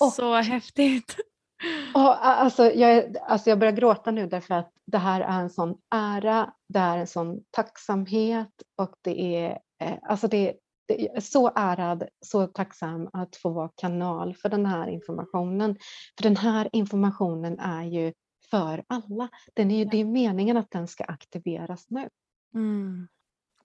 [0.00, 1.16] och, så häftigt!
[1.94, 5.78] Och, alltså, jag, alltså jag börjar gråta nu därför att det här är en sån
[5.94, 10.54] ära, det är en sån tacksamhet och det är, eh, alltså det,
[10.88, 15.76] det är så ärad, så tacksam att få vara kanal för den här informationen.
[16.16, 18.12] För den här informationen är ju
[18.50, 19.28] för alla.
[19.54, 22.08] Den är ju, Det är meningen att den ska aktiveras nu.
[22.54, 23.08] Mm.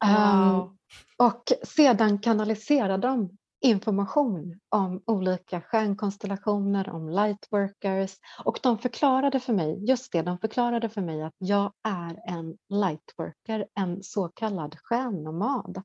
[0.05, 0.61] Wow.
[0.61, 0.77] Um,
[1.17, 9.89] och sedan kanalisera dem information om olika stjärnkonstellationer, om lightworkers och de förklarade för mig,
[9.89, 15.83] just det, de förklarade för mig att jag är en lightworker, en så kallad stjärnnomad.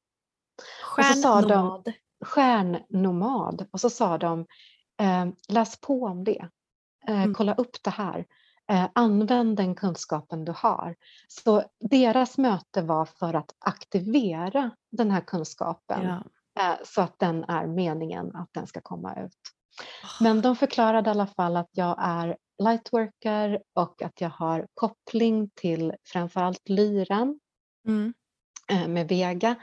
[0.83, 1.93] Stjärnnomad?
[2.25, 3.67] stjärnnomad.
[3.71, 4.47] Och så sa de,
[5.01, 6.49] eh, läs på om det,
[7.09, 7.35] eh, mm.
[7.35, 8.27] kolla upp det här.
[8.73, 10.97] Eh, använd den kunskapen du har.
[11.29, 16.07] Så deras möte var för att aktivera den här kunskapen.
[16.07, 16.23] Ja
[16.61, 19.39] Eh, så att den är meningen att den ska komma ut.
[20.21, 25.51] Men de förklarade i alla fall att jag är lightworker och att jag har koppling
[25.55, 27.41] till framförallt lyran.
[27.87, 28.15] Mm.
[28.69, 29.55] Eh, med Vega.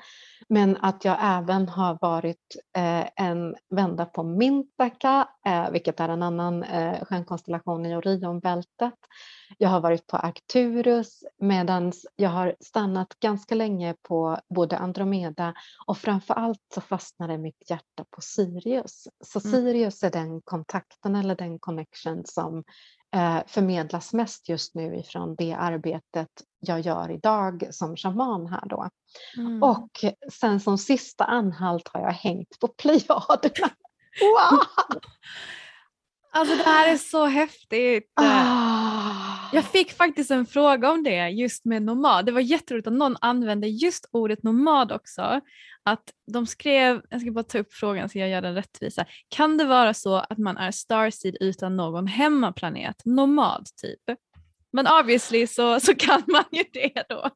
[0.50, 6.24] Men att jag även har varit eh, en vända på Mintaka, eh, vilket är en
[6.24, 6.66] annan
[7.02, 8.94] stjärnkonstellation i Orionbältet.
[9.58, 15.54] Jag har varit på Arcturus medan jag har stannat ganska länge på både Andromeda
[15.88, 19.08] och framför allt så fastnade mitt hjärta på Sirius.
[19.24, 19.52] Så mm.
[19.52, 22.64] Sirius är den kontakten eller den connection som
[23.16, 28.90] eh, förmedlas mest just nu ifrån det arbetet jag gör idag som shaman här då.
[29.38, 29.64] Mm.
[29.64, 29.90] Och
[30.34, 33.70] sen som sista anhalt har jag hängt på Plejaderna.
[34.22, 34.60] Wow!
[36.32, 38.12] Alltså det här är så häftigt.
[38.16, 39.39] Ah.
[39.52, 42.26] Jag fick faktiskt en fråga om det just med nomad.
[42.26, 45.42] Det var jätteroligt att någon använde just ordet nomad också.
[45.84, 49.06] Att de skrev, jag ska bara ta upp frågan så jag gör den rättvisa.
[49.30, 53.02] Kan det vara så att man är starseed utan någon hemmaplanet?
[53.06, 54.18] Nomad typ.
[54.72, 57.30] Men obviously så, så kan man ju det då.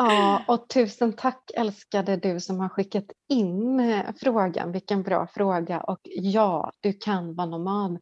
[0.00, 4.72] Ja, och tusen tack älskade du som har skickat in eh, frågan.
[4.72, 5.80] Vilken bra fråga.
[5.80, 7.98] Och ja, du kan vara nomad.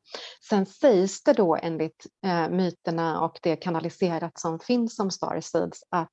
[0.48, 6.12] Sen sägs det då enligt eh, myterna och det kanaliserat som finns om Starseeds att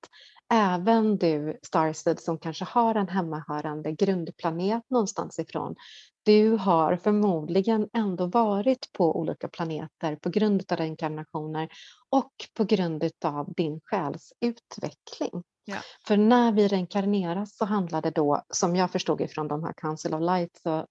[0.54, 5.76] även du Starseed som kanske har en hemmahörande grundplanet någonstans ifrån.
[6.24, 11.69] Du har förmodligen ändå varit på olika planeter på grund av reinkarnationer
[12.10, 15.43] och på grund av din själs utveckling.
[15.65, 15.78] Ja.
[16.08, 20.13] För när vi reinkarneras så handlar det då, som jag förstod ifrån de här Council
[20.13, 20.86] of Light, så,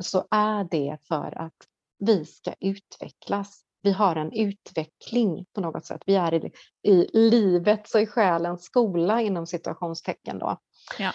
[0.00, 1.56] så är det för att
[1.98, 3.62] vi ska utvecklas.
[3.82, 6.02] Vi har en utveckling på något sätt.
[6.06, 10.58] Vi är i, i livets och i själens skola inom situationstecken då.
[10.98, 11.12] Ja.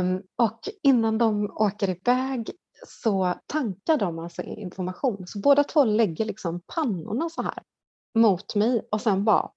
[0.00, 2.50] Um, och innan de åker iväg
[2.86, 5.26] så tankar de alltså information.
[5.26, 7.62] Så båda två lägger liksom pannorna så här
[8.14, 9.50] mot mig och sen bara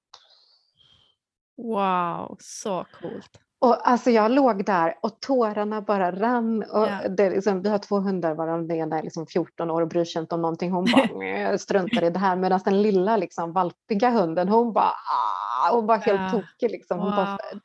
[1.57, 3.39] Wow, så coolt.
[3.59, 6.63] Och alltså jag låg där och tårarna bara rann.
[6.63, 7.07] Och Ja.
[7.09, 10.05] det liksom, vi har två hundar varav den ena är liksom 14 år och bryr
[10.05, 10.71] sig inte om någonting.
[10.71, 12.35] Hon bara "Meh, struntar i det här.
[12.35, 16.29] Medan den lilla liksom, valpiga hunden hon bara ah, och var helt Ja.
[16.31, 16.71] tokig.
[16.71, 16.99] Liksom.
[16.99, 17.59] Hon bara, Wow.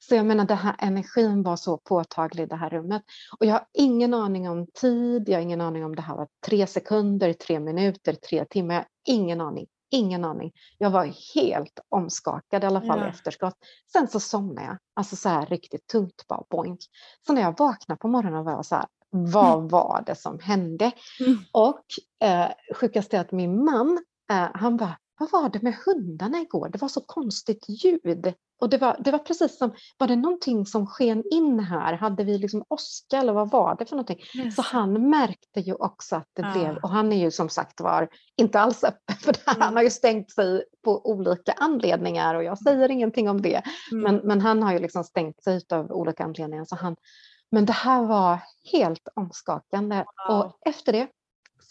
[0.00, 3.02] så jag menar den här energin var så påtaglig i det här rummet.
[3.40, 5.28] Och jag har ingen aning om tid.
[5.28, 8.74] Jag har ingen aning om det här var tre sekunder, tre minuter, tre timmar.
[8.74, 8.86] Jag har
[9.20, 9.66] ingen aning.
[9.90, 10.52] Ingen aning.
[10.78, 13.06] Jag var helt omskakad i alla fall Ja.
[13.08, 13.54] efterskott.
[13.92, 16.80] Sen så somnade jag, alltså så här riktigt tungt bara boink.
[17.26, 20.92] Så när jag vaknade på morgonen var jag så här, vad var det som hände?
[21.20, 21.38] Mm.
[21.52, 21.84] Och
[22.28, 23.98] eh, sjukast är att min man,
[24.30, 26.68] eh, han bara, vad var det med hundarna igår?
[26.68, 28.34] Det var så konstigt ljud.
[28.60, 31.92] Och det var, det var precis som, var det någonting som sken in här?
[31.92, 34.18] Hade vi liksom åska eller vad var det för någonting?
[34.32, 34.58] Så Yes.
[34.58, 36.52] han märkte ju också att det Ah.
[36.52, 39.48] blev, och han är ju som sagt var inte alls öppen för det.
[39.50, 39.60] Mm.
[39.62, 43.62] Han har ju stängt sig på olika anledningar och jag säger ingenting om det.
[43.92, 44.02] Mm.
[44.02, 46.64] Men, men han har ju liksom stängt sig av olika anledningar.
[46.64, 46.96] Så han,
[47.50, 48.38] men det här var
[48.72, 50.04] helt omskakande.
[50.28, 50.38] Wow.
[50.38, 51.08] Och efter det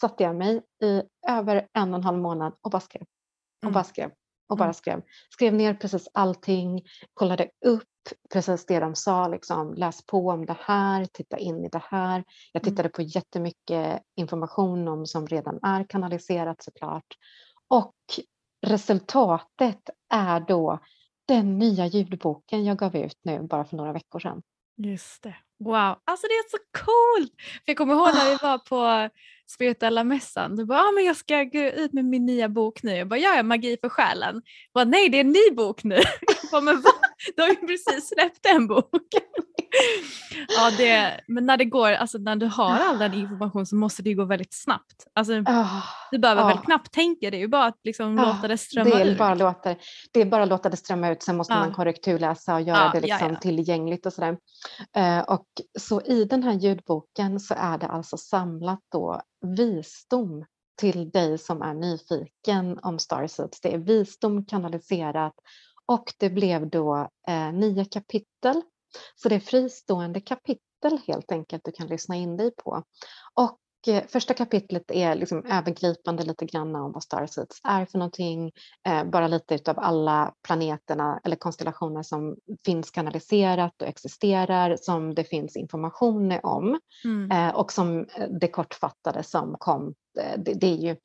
[0.00, 3.02] satte jag mig i över en och en halv månad och bara skrev.
[3.58, 3.72] Och Mm.
[3.74, 4.10] bara skrev.
[4.48, 4.74] Och bara Mm.
[4.74, 5.02] skrev.
[5.30, 6.82] Skrev ner precis allting,
[7.14, 7.84] kollade upp
[8.32, 12.24] precis det de sa, liksom, läs på om det här, titta in i det här.
[12.52, 12.70] Jag Mm.
[12.74, 17.06] tittade på jättemycket information om som redan är kanaliserat såklart.
[17.68, 17.94] Och
[18.66, 20.78] resultatet är då
[21.28, 24.42] den nya ljudboken jag gav ut nu bara för några veckor sedan.
[24.76, 25.36] Just det.
[25.58, 27.32] Wow, alltså det är så coolt!
[27.38, 29.10] För jag kommer ihåg när vi var på
[29.50, 30.56] spirituella mässan.
[30.56, 32.96] Du bara, ah, men jag ska gå ut med min nya bok nu.
[32.96, 34.34] Jag bara, ja, ja, magi för själen.
[34.34, 34.42] Jag
[34.74, 35.94] bara, nej, det är en ny bok nu.
[36.42, 36.90] Jag bara, men va?
[37.36, 38.90] Du har ju precis släppt en bok.
[40.48, 44.02] ja, det, men när det går, alltså när du har all den information så måste
[44.02, 45.06] det ju gå väldigt snabbt.
[45.14, 46.62] Alltså, Ah, du behöver väl ja.
[46.62, 49.74] knappt tänka, det är ju bara att liksom låta det strömma det är bara låta,
[50.12, 53.00] det är bara att låta det strömma ut, sen måste man korrekturläsa och göra det
[53.00, 53.40] liksom ja.
[53.40, 54.36] tillgängligt och sådär.
[54.96, 55.46] Eh, och
[55.78, 59.20] så i den här ljudboken så är det alltså samlat då
[59.56, 60.44] visdom
[60.78, 63.60] till dig som är nyfiken om Starseeds.
[63.60, 65.34] Det är visdom kanaliserat
[65.88, 68.62] och det blev då eh, nio kapitel.
[69.14, 72.82] Så det är fristående kapitel helt enkelt du kan lyssna in dig på.
[73.34, 78.52] Och eh, första kapitlet är liksom övergripande lite grann om vad Starseeds är för någonting.
[78.88, 85.24] Eh, bara lite utav alla planeterna eller konstellationer som finns kanaliserat och existerar som det
[85.24, 86.80] finns information om.
[87.04, 87.30] Mm.
[87.30, 88.06] Eh, och som
[88.40, 89.94] det kortfattade som kom.
[90.18, 90.96] Eh, Det, det är ju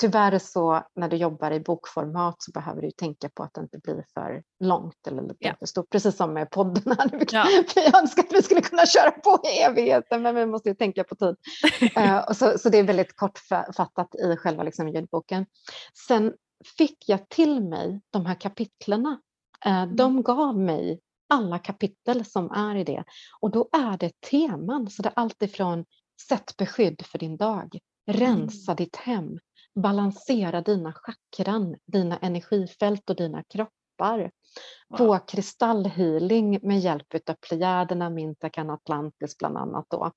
[0.00, 3.78] tyvärr så när du jobbar i bokformat så behöver du tänka på att det inte
[3.78, 5.54] blir för långt eller lite Ja.
[5.58, 5.90] för stort.
[5.90, 7.08] Precis som med podden här.
[7.18, 7.46] Vi, Ja.
[7.74, 11.04] vi önskar att vi skulle kunna köra på i evigheten men vi måste ju tänka
[11.04, 11.36] på tid.
[11.96, 15.46] Eh, och så, så det är väldigt kortfattat i själva liksom ljudboken.
[16.08, 16.32] Sen
[16.78, 19.20] fick jag till mig de här kapitlerna.
[19.66, 23.04] Eh, de gav mig alla kapitel som är i det.
[23.40, 25.84] Och då är det teman, så det är alltifrån
[26.28, 29.38] sätt beskydd för din dag, rensa ditt hem,
[29.74, 34.30] balansera dina chakran, dina energifält och dina kroppar.
[34.98, 40.10] Få kristallhealing med hjälp av plejaderna, Mintakan, Atlantis bland annat då.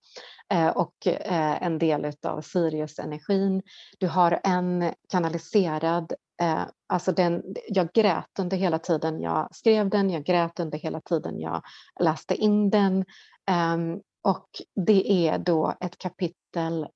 [0.53, 3.61] Eh, och eh, en del av Sirius-energin.
[3.99, 10.09] Du har en kanaliserad, eh, alltså den, jag grät under hela tiden jag skrev den,
[10.09, 11.61] jag grät under hela tiden jag
[11.99, 13.05] läste in den.
[13.49, 16.89] Ehm, och det är då ett kapitel eh,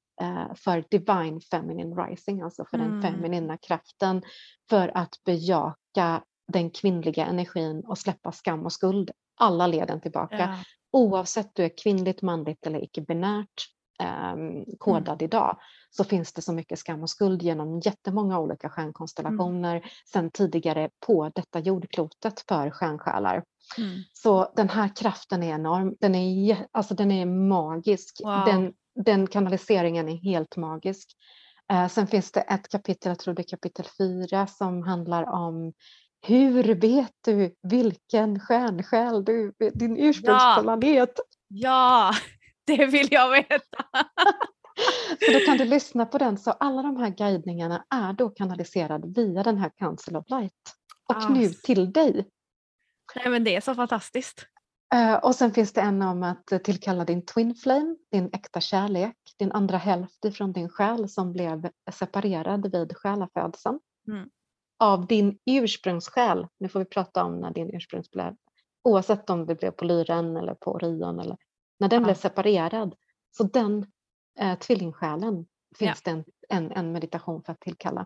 [0.56, 2.92] för Divine Feminine Rising, alltså för Mm.
[2.92, 4.22] den feminina kraften,
[4.70, 10.56] för att bejaka den kvinnliga energin och släppa skam och skuld, alla leden tillbaka Ja.
[10.92, 13.68] oavsett du är kvinnligt, manligt eller icke-binärt
[14.00, 15.58] ehm, kodad idag
[15.90, 21.32] så finns det så mycket skam och skuld genom jättemånga olika stjärnkonstellationer sedan tidigare på
[21.36, 23.44] detta jordklotet för stjärnsjälar.
[23.78, 24.00] Mm.
[24.14, 25.96] Så den här kraften är enorm.
[26.00, 28.22] Den är, alltså den är magisk.
[28.24, 28.46] Wow.
[28.46, 28.74] Den,
[29.06, 31.10] den kanaliseringen är helt magisk.
[31.72, 35.74] Eh, sen finns det ett kapitel, jag tror det är kapitel fyra, som handlar om
[36.28, 41.10] hur vet du vilken stjärnsjäl du, din ursprungsplanet?
[41.48, 42.14] ja,
[42.66, 43.86] det vill jag veta.
[45.26, 46.38] Så då kan du lyssna på den.
[46.38, 50.54] Så alla de här guidningarna är då kanaliserade via den här Council of Light.
[51.08, 51.62] Och nu Ass.
[51.62, 52.30] till dig.
[53.16, 54.46] Nej, men det är så fantastiskt.
[54.94, 59.16] Eh, och sen finns det en om att tillkalla din twin flame, din äkta kärlek,
[59.40, 63.80] din andra hälft ifrån din själ som blev separerad vid själafödseln.
[64.08, 64.30] Mm.
[64.80, 66.48] Av din ursprungssjäl.
[66.60, 68.36] Nu får vi prata om när din ursprungsblev,
[68.84, 71.38] oavsett om det blev på Lyren eller på Orion eller
[71.80, 72.06] när den Ja.
[72.06, 72.96] blev separerad.
[73.38, 73.86] Så den
[74.40, 78.06] eh, tvillingsjälen finns det en, en, en meditation för att tillkalla.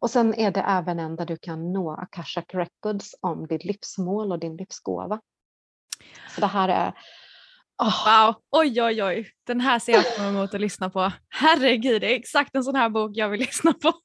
[0.00, 4.32] Och sen är det även en där du kan nå Akashic Records om ditt livsmål
[4.32, 5.20] och din livsgåva.
[6.34, 6.92] Så det här är
[7.82, 8.06] Oh.
[8.06, 11.12] Wow, oj oj oj, den här ser jag fram emot att lyssna på.
[11.28, 13.92] Herregud, det är exakt en sån här bok jag vill lyssna på.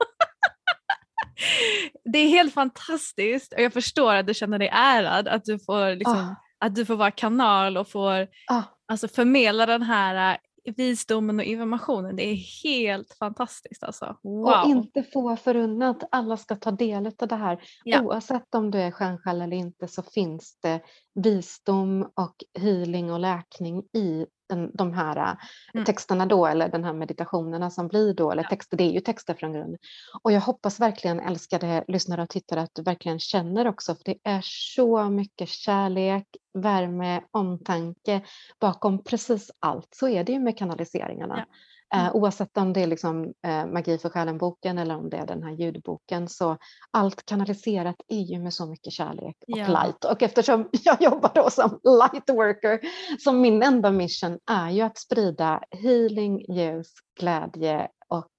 [2.14, 5.96] det är helt fantastiskt och jag förstår att du känner dig ärad att du får,
[5.96, 6.34] liksom, oh.
[6.60, 8.64] att du får vara kanal och får oh.
[8.88, 10.38] alltså, förmedla den här
[10.76, 12.16] visdomen och informationen.
[12.16, 14.18] Det är helt fantastiskt alltså.
[14.24, 14.48] Wow.
[14.48, 17.62] Och inte få förunnat, alla ska ta del av det här.
[17.84, 18.02] Ja.
[18.02, 20.82] Oavsett om du är stjärnsjäl eller inte så finns det
[21.24, 25.36] visdom och healing och läkning i den, de här äh,
[25.74, 25.86] mm.
[25.86, 29.34] texterna då eller den här meditationerna som blir då, eller texter, det är ju texter
[29.34, 29.78] från grund.
[30.24, 34.18] Och jag hoppas verkligen älskade lyssnare och tittare att du verkligen känner också för det
[34.24, 38.22] är så mycket kärlek, värme, omtanke
[38.60, 39.88] bakom precis allt.
[39.92, 41.38] Så är det ju med kanaliseringarna.
[41.38, 41.56] Ja.
[41.94, 42.12] Eh, mm.
[42.14, 45.52] oavsett om det är liksom, eh, Magi för själen-boken eller om det är den här
[45.52, 46.58] ljudboken så
[46.92, 49.68] allt kanaliserat är ju med så mycket kärlek och ja.
[49.68, 50.06] light.
[50.06, 52.80] Och eftersom jag jobbar då som lightworker
[53.20, 58.32] så min enda mission är ju att sprida healing, ljus, glädje och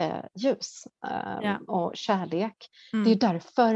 [0.00, 1.58] eh, ljus eh, ja.
[1.66, 2.56] och kärlek.
[2.92, 3.04] Mm.
[3.04, 3.32] Det är mm.
[3.32, 3.74] därför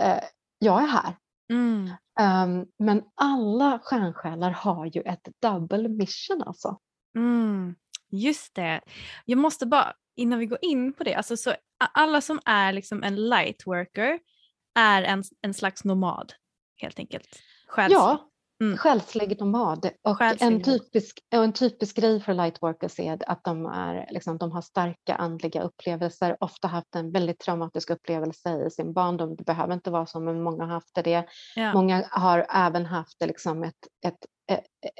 [0.00, 0.24] eh,
[0.58, 1.16] jag är här.
[1.52, 1.90] Mm.
[2.20, 6.78] Um, men alla stjärnsjälar har ju ett double mission alltså.
[7.16, 7.74] Mm.
[8.10, 8.80] Just det.
[9.24, 11.54] Jag måste bara, innan vi går in på det, alltså så
[11.92, 14.18] alla som är liksom en lightworker
[14.74, 16.32] är en, en slags nomad
[16.76, 17.28] helt enkelt.
[17.68, 17.96] Själslig.
[17.96, 18.30] Ja,
[18.62, 18.76] mm.
[18.76, 19.90] själslig nomad.
[20.02, 24.52] Och själslig en, typisk, en typisk grej för lightworkers är att de, är, liksom, de
[24.52, 29.36] har starka andliga upplevelser, ofta haft en väldigt traumatisk upplevelse i sin barndom.
[29.36, 31.26] Det behöver inte vara så, men många har haft det.
[31.56, 31.72] Ja.
[31.72, 34.26] Många har även haft liksom ett, ett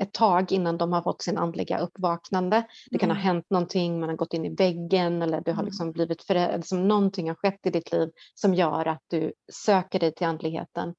[0.01, 2.65] ett tag innan de har fått sin andliga uppvaknande.
[2.91, 3.17] Det kan mm.
[3.17, 5.65] ha hänt någonting, man har gått in i väggen eller du har mm.
[5.65, 9.99] liksom blivit förälder, liksom någonting har skett i ditt liv som gör att du söker
[9.99, 10.95] dig till andligheten.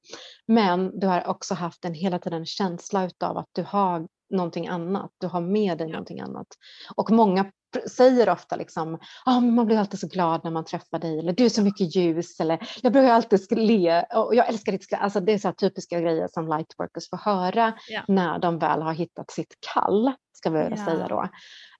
[0.46, 5.10] Men du har också haft en hela tiden känsla av att du har någonting annat,
[5.18, 5.92] du har med dig ja.
[5.92, 6.46] någonting annat.
[6.96, 7.50] Och många
[7.90, 11.44] säger ofta liksom, oh, man blir alltid så glad när man träffar dig, eller du
[11.44, 15.32] är så mycket ljus, eller jag brukar alltid le, och jag älskar ditt alltså Det
[15.32, 18.02] är så typiska grejer som lightworkers får höra ja.
[18.08, 20.84] när de väl har hittat sitt kall, ska vi ja.
[20.84, 21.28] säga då.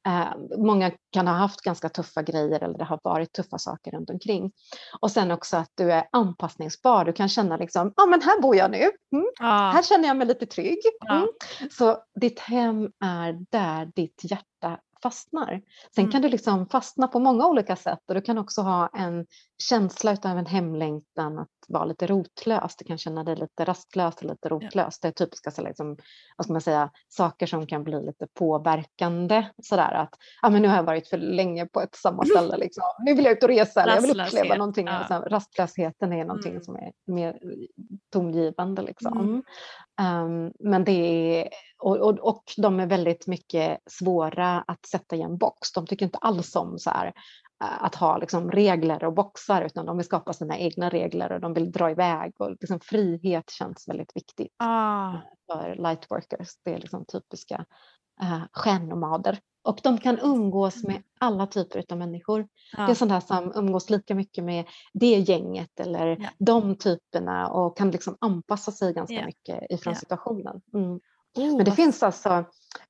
[0.07, 4.11] Eh, många kan ha haft ganska tuffa grejer eller det har varit tuffa saker runt
[4.11, 4.53] omkring.
[5.01, 7.05] Och sen också att du är anpassningsbar.
[7.05, 8.91] Du kan känna liksom, ja ah, men här bor jag nu.
[9.13, 9.27] Mm.
[9.41, 9.71] Ah.
[9.71, 10.79] Här känner jag mig lite trygg.
[11.11, 11.29] Mm.
[11.71, 15.63] Så ditt hem är där ditt hjärta fastnar.
[15.95, 16.13] Sen mm.
[16.13, 19.27] kan du liksom fastna på många olika sätt och du kan också ha en
[19.63, 22.77] känsla av en hemlängtan att vara lite rotlös.
[22.77, 25.01] Du kan känna dig lite rastlös och lite rotlös.
[25.01, 25.97] Det är typiska så liksom,
[26.37, 29.47] vad ska man säga, saker som kan bli lite påverkande.
[29.63, 32.57] Sådär att ah, men nu har jag varit för länge på ett samma ställe.
[32.57, 32.85] Liksom.
[32.99, 34.87] Nu vill jag ut och resa eller jag vill uppleva någonting.
[34.87, 34.99] Ja.
[34.99, 36.63] Liksom, rastlösheten är någonting mm.
[36.63, 37.39] som är mer
[38.13, 38.83] tongivande.
[38.83, 39.19] Liksom.
[39.19, 39.43] Mm.
[40.01, 41.49] Um, men det är,
[41.79, 45.73] och, och, och, de är väldigt mycket svåra att sätta i en box.
[45.73, 47.13] De tycker inte alls om så här,
[47.59, 51.55] att ha liksom regler och boxar utan de vill skapa sina egna regler och de
[51.55, 55.13] vill dra iväg och liksom frihet känns väldigt viktigt ah.
[55.47, 56.49] för lightworkers.
[56.65, 57.65] Det är liksom typiska
[58.23, 62.49] uh, stjärnnomader och de kan umgås med alla typer av människor.
[62.77, 62.87] Ja.
[62.87, 66.29] Det är sådana som umgås lika mycket med det gänget eller ja.
[66.39, 69.27] de typerna och kan liksom anpassa sig ganska ja.
[69.27, 70.61] mycket ifrån situationen.
[70.75, 71.01] Mm.
[71.37, 72.45] Oh, Men det finns alltså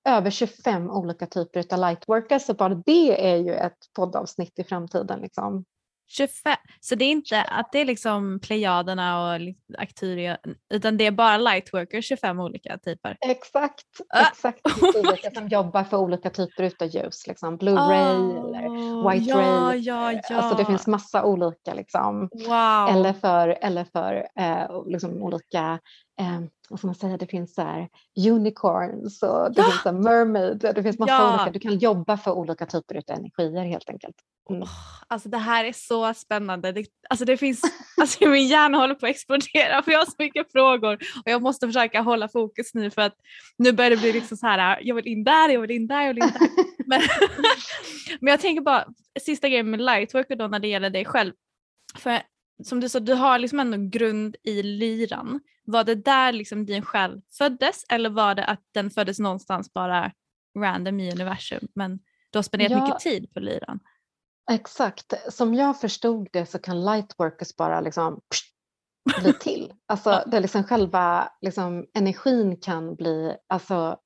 [0.08, 5.20] över 25 olika typer av lightworkers så bara det är ju ett poddavsnitt i framtiden.
[5.20, 5.64] Liksom.
[6.08, 9.40] 25, så det är inte att det är liksom plejaderna och
[9.78, 10.38] Arcturia
[10.74, 13.16] utan det är bara lightworkers 25 olika typer?
[13.20, 13.84] Exakt,
[14.14, 14.28] ah.
[14.28, 14.60] exakt
[14.96, 19.36] olika som jobbar för olika typer av ljus, liksom blue oh, ray eller white ja,
[19.36, 19.78] ray.
[19.78, 20.36] Ja, ja.
[20.36, 22.28] Alltså det finns massa olika liksom.
[22.32, 22.88] Wow.
[22.88, 25.78] Eller för, eller för eh, liksom olika
[26.20, 27.88] eh, vad ska man säga, det finns så här
[28.28, 29.64] unicorns och det ja!
[29.64, 31.34] finns så mermaid, det finns massa ja!
[31.34, 34.16] olika, du kan jobba för olika typer av energier helt enkelt.
[34.50, 34.62] Mm.
[34.62, 34.68] Oh,
[35.08, 36.72] alltså det här är så spännande.
[36.72, 37.62] Det, alltså det finns,
[38.00, 41.42] alltså min hjärna håller på att explodera för jag har så mycket frågor och jag
[41.42, 43.14] måste försöka hålla fokus nu för att
[43.58, 46.02] nu börjar det bli liksom så här, jag vill in där, jag vill in där,
[46.02, 46.48] jag vill in där.
[46.86, 47.00] men,
[48.20, 48.86] men jag tänker bara,
[49.20, 51.32] sista grejen med lightwork då när det gäller dig själv.
[51.98, 52.22] För
[52.64, 55.40] som du sa, du har liksom ändå grund i lyran.
[55.64, 60.12] Var det där liksom din själ föddes eller var det att den föddes någonstans bara
[60.58, 61.98] random i universum men
[62.30, 63.80] du har spenderat ja, mycket tid på lyran?
[64.50, 68.20] Exakt, som jag förstod det så kan lightworkers bara liksom
[69.20, 69.72] bli till.
[69.86, 73.98] Alltså det är liksom själva liksom, energin kan bli, alltså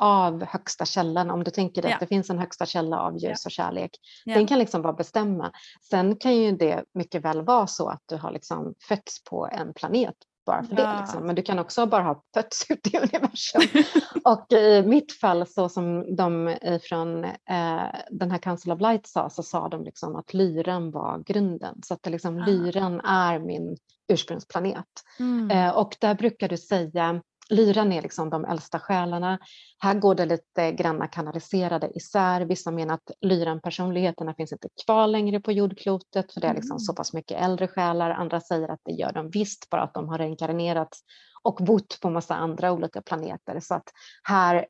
[0.00, 1.94] av högsta källan, om du tänker dig ja.
[1.96, 3.48] att det finns en högsta källa av ljus ja.
[3.48, 3.90] och kärlek.
[4.24, 4.34] Ja.
[4.34, 5.52] Den kan liksom bara bestämma.
[5.90, 9.74] Sen kan ju det mycket väl vara så att du har liksom fötts på en
[9.74, 10.14] planet
[10.46, 10.96] bara för det.
[11.00, 11.26] Liksom.
[11.26, 13.62] Men du kan också bara ha fötts ut i universum.
[14.24, 19.30] och i mitt fall, så som de från eh, den här Council of Light sa,
[19.30, 21.80] så sa de liksom att lyran var grunden.
[21.82, 22.44] Så att det liksom, ja.
[22.46, 23.76] lyran är min
[24.08, 24.86] ursprungsplanet.
[25.18, 25.50] Mm.
[25.50, 29.38] Eh, och där brukar du säga Lyran är liksom de äldsta själarna.
[29.78, 32.40] Här går det lite granna kanaliserade isär.
[32.40, 36.78] Vissa menar att lyran-personligheterna finns inte kvar längre på jordklotet för det är liksom mm.
[36.78, 38.10] så pass mycket äldre själar.
[38.10, 41.00] Andra säger att det gör de visst, bara att de har reinkarnerats
[41.42, 43.60] och bott på massa andra olika planeter.
[43.60, 43.88] Så att
[44.22, 44.66] här,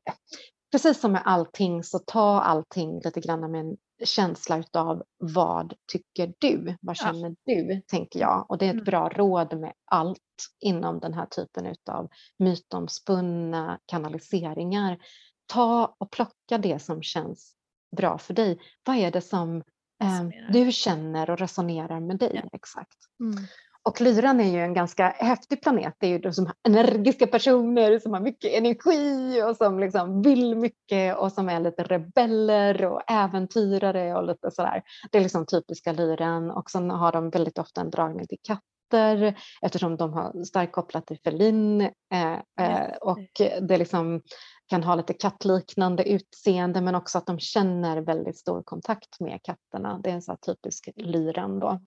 [0.71, 6.33] precis som med allting, så ta allting lite grann med en känsla utav vad tycker
[6.39, 6.77] du?
[6.81, 7.55] Vad känner ja.
[7.55, 7.81] du?
[7.87, 8.45] tänker jag.
[8.49, 8.83] Och det är ett mm.
[8.83, 10.19] bra råd med allt
[10.59, 14.97] inom den här typen utav mytomspunna kanaliseringar.
[15.45, 17.55] Ta och plocka det som känns
[17.97, 18.59] bra för dig.
[18.83, 19.57] Vad är det som
[20.03, 22.41] eh, du känner och resonerar med dig?
[22.43, 22.49] Ja.
[22.53, 22.97] Exakt.
[23.19, 23.43] Mm.
[23.85, 25.95] Och Lyran är ju en ganska häftig planet.
[25.99, 30.21] Det är ju de som har energiska personer som har mycket energi och som liksom
[30.21, 34.83] vill mycket och som är lite rebeller och äventyrare och lite sådär.
[35.11, 39.35] Det är liksom typiska Lyran och sen har de väldigt ofta en dragning till katter
[39.61, 44.21] eftersom de har starkt kopplat till felin eh, eh, och det liksom
[44.69, 49.99] kan ha lite kattliknande utseende men också att de känner väldigt stor kontakt med katterna.
[50.03, 51.79] Det är en så typisk lyran då.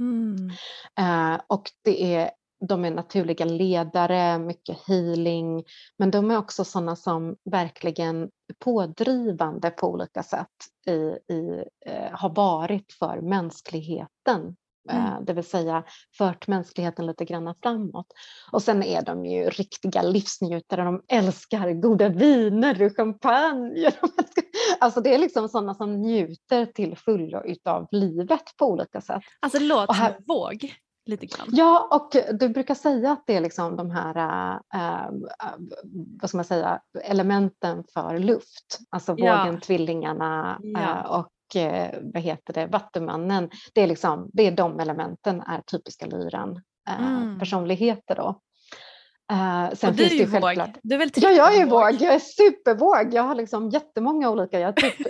[0.00, 0.50] Mm.
[0.98, 2.30] Eh, och det är,
[2.68, 5.64] de är naturliga ledare, mycket healing,
[5.98, 10.46] men de är också sådana som verkligen pådrivande på olika sätt
[10.86, 10.92] i,
[11.34, 14.56] i, eh, har varit för mänskligheten
[14.88, 15.06] Mm.
[15.06, 15.84] Eh, det vill säga
[16.18, 18.06] fört mänskligheten lite grann framåt.
[18.52, 23.92] Och sen är de ju riktiga livsnjutare, de älskar goda viner och champagne.
[24.80, 29.22] Alltså det är liksom sådana som njuter till fullo utav livet på olika sätt.
[29.40, 30.74] Alltså det låter här, som våg.
[31.06, 31.46] Lite grann.
[31.50, 34.16] Ja, och du brukar säga att det är liksom de här
[34.74, 35.10] äh,
[36.20, 38.78] vad ska man säga, elementen för luft.
[38.90, 39.60] Alltså vågen, ja.
[39.62, 40.80] tvillingarna ja.
[40.80, 41.28] Äh, och
[42.02, 47.16] vad heter det, Vattumannen, det är, liksom, det är de elementen är typiska lyran eh,
[47.16, 47.38] mm.
[47.38, 48.40] personligheter då.
[49.32, 50.72] Uh, sen och du finns är ju våg.
[50.82, 51.92] Du är väl ja, jag är våg.
[52.00, 53.14] Jag är supervåg.
[53.14, 54.60] Jag har liksom jättemånga olika.
[54.60, 55.06] Jag har typ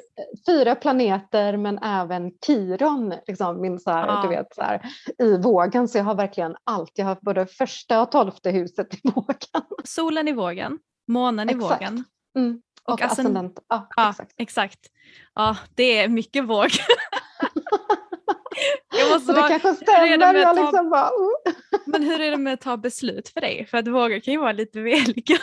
[0.47, 4.22] fyra planeter men även Kiron liksom, min så här, ah.
[4.22, 4.80] du vet, så här,
[5.18, 5.89] i vågen.
[5.89, 6.93] Så jag har verkligen allt.
[6.95, 9.62] Jag har både första och tolfte huset i vågen.
[9.84, 10.78] Solen i vågen,
[11.09, 11.82] månen i Exakt.
[11.82, 12.05] vågen.
[12.36, 12.62] Mm.
[12.89, 13.59] Och, och ascendent.
[13.68, 14.34] Ja, ja, exakt.
[14.36, 14.80] exakt.
[15.34, 16.68] Ja, det är mycket våg.
[18.99, 20.07] Jag måste så det kanske stämmer.
[20.07, 20.62] Jag ta...
[20.62, 21.55] liksom bara, uh.
[21.86, 23.66] Men hur är det med att ta beslut för dig?
[23.70, 25.39] För att våga kan ju vara lite veliga.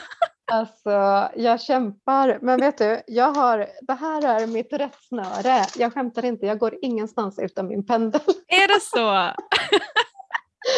[0.52, 0.90] Alltså,
[1.36, 5.66] jag kämpar, men vet du, jag har, det här är mitt rättsnöre.
[5.78, 8.22] Jag skämtar inte, jag går ingenstans utan min pendel.
[8.48, 9.32] Är det så?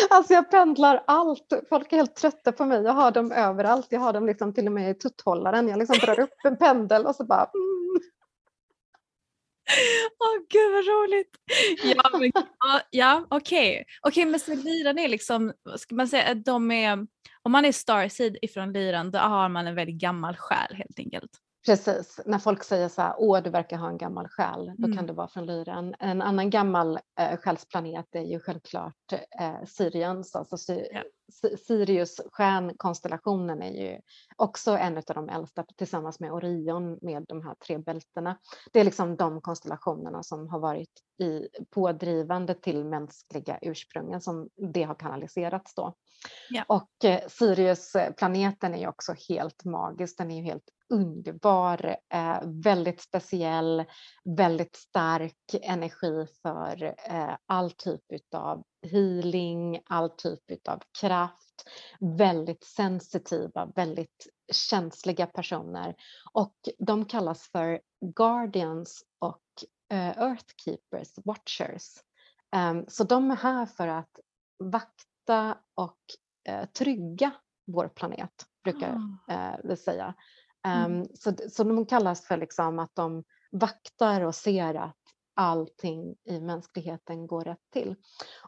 [0.10, 1.54] Alltså jag pendlar allt.
[1.70, 2.84] Folk är helt trötta på mig.
[2.84, 3.88] Jag har dem överallt.
[3.90, 5.68] Jag har dem liksom till och med i tutthållaren.
[5.68, 7.40] Jag liksom drar upp en pendel och så bara...
[7.54, 8.10] Mm.
[10.20, 11.32] Åh oh, gud vad roligt!
[11.84, 12.32] Ja, men,
[12.90, 13.86] ja okej.
[14.02, 14.12] Okay.
[14.12, 17.08] okay, men så liran är liksom, ska man säga att de är,
[17.42, 21.32] om man är starseed ifrån liran då har man en väldigt gammal själ helt enkelt.
[21.68, 24.98] Precis, när folk säger så här, åh du verkar ha en gammal själ, då mm.
[24.98, 25.96] kan det vara från lyran.
[26.00, 31.04] En annan gammal eh, själsplanet är ju självklart eh, Sirians, alltså Sy ja.
[31.68, 34.00] Sirius stjärnkonstellationen är ju
[34.36, 38.38] också en av de äldsta tillsammans med Orion med de här tre bältena.
[38.72, 44.84] Det är liksom de konstellationerna som har varit i, pådrivande till mänskliga ursprungen som det
[44.84, 45.94] har kanaliserats då.
[46.50, 46.64] Ja.
[46.68, 53.02] Och eh, Sirius-planeten är ju också helt magisk, den är ju helt underbar, eh, väldigt
[53.02, 53.86] speciell,
[54.38, 58.02] väldigt stark energi för eh, all typ
[58.36, 61.70] av healing, all typ av kraft,
[62.00, 65.96] väldigt sensitiva, väldigt känsliga personer
[66.34, 67.82] och de kallas för
[68.16, 69.44] guardians och
[69.92, 71.94] eh, earthkeepers, watchers.
[72.56, 74.20] Um, så de är här för att
[74.60, 75.98] vakta och
[76.50, 77.32] eh, trygga
[77.68, 79.34] vår planet, brukar ah.
[79.34, 80.14] eh, vi säga.
[80.66, 81.06] Mm.
[81.14, 85.07] Så, så de kallas för liksom att de vaktar och ser att
[85.38, 87.96] allting i mänskligheten går rätt till.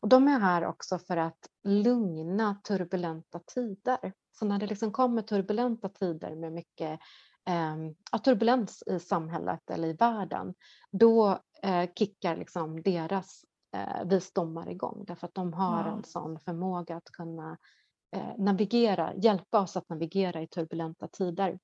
[0.01, 4.13] Och de är här också för att lugna turbulenta tider.
[4.31, 6.99] Så när det liksom kommer turbulenta tider med mycket
[7.49, 10.53] eh, turbulens i samhället eller i världen,
[10.91, 13.41] då eh, kickar liksom deras
[13.75, 15.93] eh, visdomar igång därför att de har wow.
[15.93, 17.57] en sån förmåga att kunna
[18.15, 21.59] eh, navigera, hjälpa oss att navigera i turbulenta tider.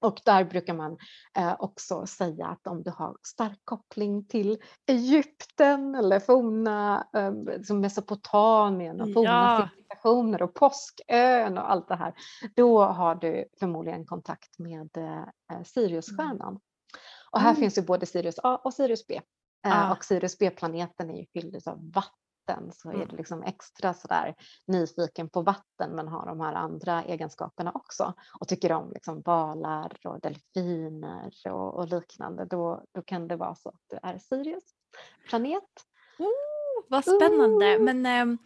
[0.00, 0.98] Och där brukar man
[1.36, 9.00] eh, också säga att om du har stark koppling till Egypten eller forna eh, Mesopotamien
[9.00, 9.68] och forna ja.
[9.68, 12.14] civilisationer och påskön och allt det här,
[12.56, 16.48] då har du förmodligen kontakt med eh, Siriusstjärnan.
[16.48, 16.60] Mm.
[17.30, 17.60] Och här mm.
[17.60, 19.20] finns ju både Sirius A och Sirius B.
[19.62, 19.92] Ah.
[19.92, 23.00] Och Sirius B-planeten är ju fylld av vatten vatten så mm.
[23.00, 24.34] är det liksom extra sådär
[24.66, 29.92] nyfiken på vatten men har de här andra egenskaperna också och tycker om liksom valar
[30.04, 34.64] och delfiner och, och liknande då, då kan det vara så att du är Sirius
[35.28, 35.64] planet.
[36.18, 37.76] Oh, vad spännande!
[37.76, 37.82] Uh.
[37.82, 38.38] Men eh,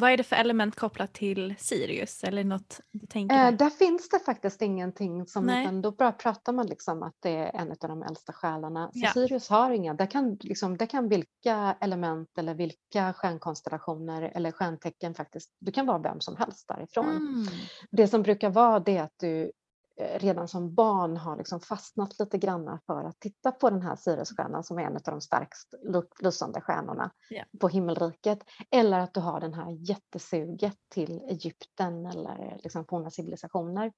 [0.00, 3.46] vad är det för element kopplat till Sirius eller något du tänker?
[3.46, 7.30] Eh, där finns det faktiskt ingenting som, utan då bara pratar man liksom att det
[7.30, 8.90] är en av de äldsta själarna.
[8.92, 9.12] Så ja.
[9.12, 15.14] Sirius har inga, det kan, liksom, det kan vilka element eller vilka stjärnkonstellationer eller stjärntecken
[15.14, 17.16] faktiskt, du kan vara vem som helst därifrån.
[17.16, 17.46] Mm.
[17.90, 19.52] Det som brukar vara det att du
[20.00, 24.64] redan som barn har liksom fastnat lite grann för att titta på den här Siriusstjärnan
[24.64, 25.74] som är en av de starkast
[26.20, 27.46] lysande stjärnorna yeah.
[27.60, 28.38] på himmelriket.
[28.70, 33.92] Eller att du har den här jättesuget till Egypten eller liksom forna civilisationer.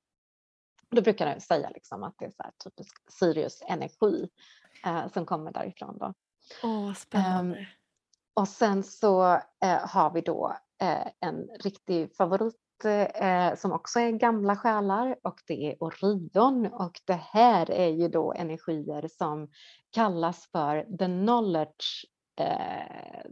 [0.90, 4.28] Då brukar jag säga liksom att det är så här typisk Sirius-energi
[4.84, 5.98] eh, som kommer därifrån.
[5.98, 6.14] Då.
[6.62, 7.58] Oh, spännande.
[7.58, 7.64] Um,
[8.34, 9.32] och sen så
[9.64, 15.40] eh, har vi då eh, en riktig favorit eh, som också är gamla själar och
[15.46, 19.48] det är Orion och det här är ju då energier som
[19.90, 22.06] kallas för the knowledge
[22.40, 23.30] eh,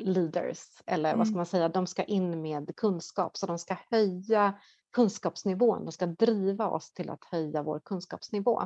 [0.00, 1.36] leaders eller vad ska mm.
[1.36, 4.54] man säga, de ska in med kunskap så de ska höja
[4.92, 8.62] kunskapsnivån, de ska driva oss till att höja vår kunskapsnivå.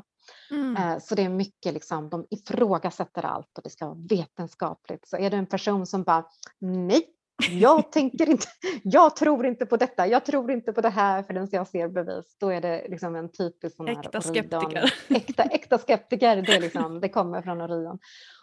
[0.51, 0.77] Mm.
[0.77, 5.09] Eh, så det är mycket liksom, de ifrågasätter allt och det ska vara vetenskapligt.
[5.09, 6.25] Så är det en person som bara
[6.59, 7.07] nej,
[7.51, 8.47] jag tänker inte,
[8.83, 12.37] jag tror inte på detta, jag tror inte på det här förrän jag ser bevis.
[12.41, 14.95] Då är det liksom en typisk sån äkta här skeptiker.
[15.17, 17.99] Äkta, äkta skeptiker, det, liksom, det kommer från Orion.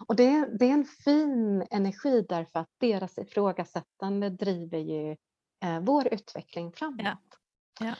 [0.07, 5.11] Och det, det är en fin energi därför att deras ifrågasättande driver ju
[5.63, 7.01] eh, vår utveckling framåt.
[7.03, 7.17] Ja.
[7.79, 7.93] Ja.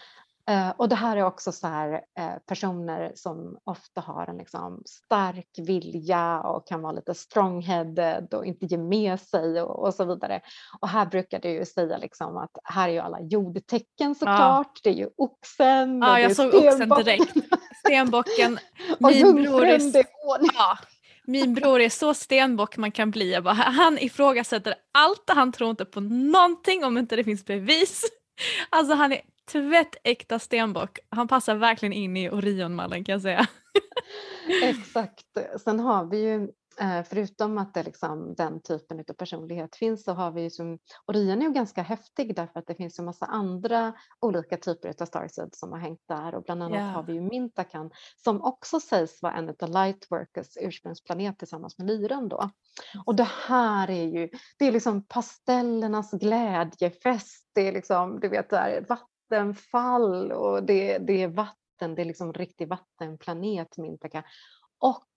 [0.50, 4.84] Eh, och det här är också så här, eh, personer som ofta har en liksom
[4.86, 10.06] stark vilja och kan vara lite strong-headed och inte ge med sig och, och, så
[10.06, 10.42] vidare.
[10.80, 14.72] Och här brukar du ju säga liksom att här är ju alla jordtecken såklart.
[14.74, 14.80] Ja.
[14.84, 16.00] Det är ju oxen.
[16.02, 17.34] Ja, jag såg oxen direkt.
[17.86, 18.60] Stenbocken.
[19.00, 20.06] Min bror är,
[20.54, 20.78] ja,
[21.24, 23.34] min bror är så stenbock man kan bli.
[23.34, 25.24] Jag bara, han ifrågasätter allt.
[25.28, 28.04] Han tror inte på någonting om inte det finns bevis.
[28.70, 29.22] Alltså han är
[29.52, 31.00] tvättäkta stenbock.
[31.10, 33.48] Han passar verkligen in i Orionmallen kan jag säga.
[34.64, 35.26] Exakt.
[35.64, 40.14] Sen har vi ju eh, förutom att det liksom den typen av personlighet finns så
[40.14, 43.26] har vi ju som Orion är ju ganska häftig därför att det finns en massa
[43.26, 46.92] andra olika typer av starseeds som har hängt där och bland annat yeah.
[46.92, 47.92] har vi ju Mintakan
[48.24, 52.50] som också sägs vara en av Lightworkers ursprungsplanet tillsammans med Lyran då.
[53.06, 54.30] Och det här är ju,
[54.60, 58.86] det är liksom pastellernas glädjefest, det är liksom, du vet, där,
[59.30, 64.24] vattenfall och det, det är vatten, det är liksom riktig vattenplanet Mintaka.
[64.80, 65.08] Och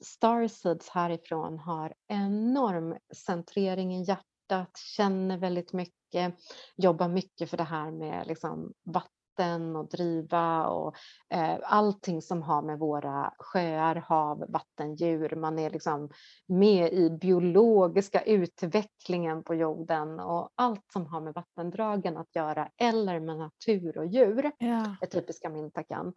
[0.00, 2.96] Starseeds härifrån har enorm
[3.26, 6.34] centrering i hjärtat, känner väldigt mycket,
[6.76, 10.94] jobbar mycket för det här med liksom vatten vatten och driva och
[11.30, 15.36] eh, allting som har med våra sjöar, hav, vattendjur.
[15.36, 16.10] Man är liksom
[16.46, 23.20] med i biologiska utvecklingen på jorden och allt som har med vattendragen att göra eller
[23.20, 24.96] med natur och djur ja.
[25.00, 26.12] är typiska Mintakan.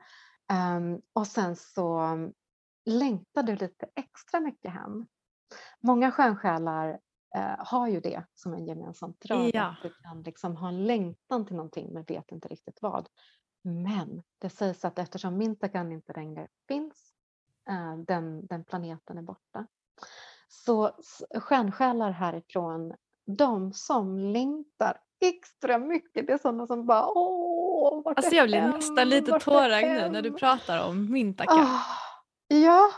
[0.77, 2.17] Um, och sen så
[2.85, 5.05] längtar du lite extra mycket hem.
[5.81, 6.99] Många stjärnsjälar
[7.35, 9.51] eh, har ju det som en gemensamt drag.
[9.53, 9.75] Ja.
[9.83, 13.09] du kan liksom ha en längtan till någonting men vet inte riktigt vad.
[13.63, 17.13] Men det sägs att eftersom Mintakan inte längre finns,
[17.69, 19.67] eh, den, den planeten är borta,
[20.47, 20.91] så
[21.35, 22.93] stjärnsjälar härifrån,
[23.25, 28.61] de som längtar extra mycket, det är sådana som bara åh, vart Alltså jag blir
[28.61, 31.59] nästan lite tårögd nu när du pratar om Mintakan.
[31.59, 31.81] Oh,
[32.47, 32.91] ja,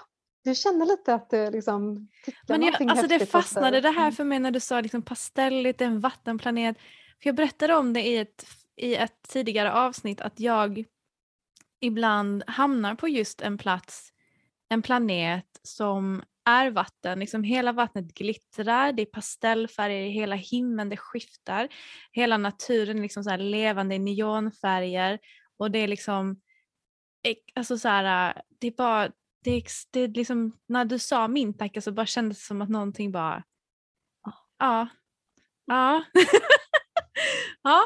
[0.47, 2.07] du känner lite att du liksom
[2.47, 4.11] Men jag, alltså det fastnade det här mm.
[4.11, 6.77] för mig när du sa liksom pastelligt, en vattenplanet.
[7.21, 8.45] För jag berättade om det i ett,
[8.75, 10.85] i ett tidigare avsnitt att jag
[11.81, 14.09] ibland hamnar på just en plats,
[14.69, 17.19] en planet som är vatten.
[17.19, 21.67] Liksom hela vattnet glittrar, det är pastellfärger i hela himlen, det skiftar.
[22.11, 25.19] Hela naturen är liksom så levande neonfärger
[25.57, 26.41] och det är liksom
[27.55, 29.11] alltså så här, det är bara
[29.47, 33.11] det, det liksom, när du sa min tacka så bara kändes det som att någonting
[33.11, 33.43] bara,
[34.59, 34.87] ja,
[35.67, 36.03] ja,
[37.63, 37.81] ja.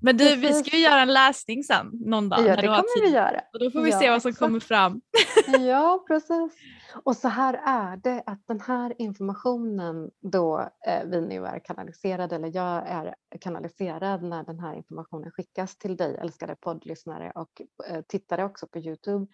[0.00, 2.40] Men du, vi ska ju göra en läsning sen någon dag.
[2.40, 3.02] Ja, när det kommer tid.
[3.02, 3.40] vi göra.
[3.52, 4.38] Och då får vi Ja, se vad som exakt.
[4.38, 5.00] kommer fram.
[5.66, 6.56] Ja, precis.
[7.04, 12.36] Och så här är det att den här informationen då eh, vi nu är kanaliserade
[12.36, 18.00] eller jag är kanaliserad när den här informationen skickas till dig älskade poddlyssnare och eh,
[18.08, 19.26] tittare också på Youtube.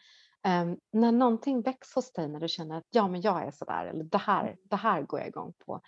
[0.47, 3.86] Eh, när någonting väcks hos dig när du känner att ja men jag är sådär
[3.86, 5.80] eller det här, det här går jag igång på.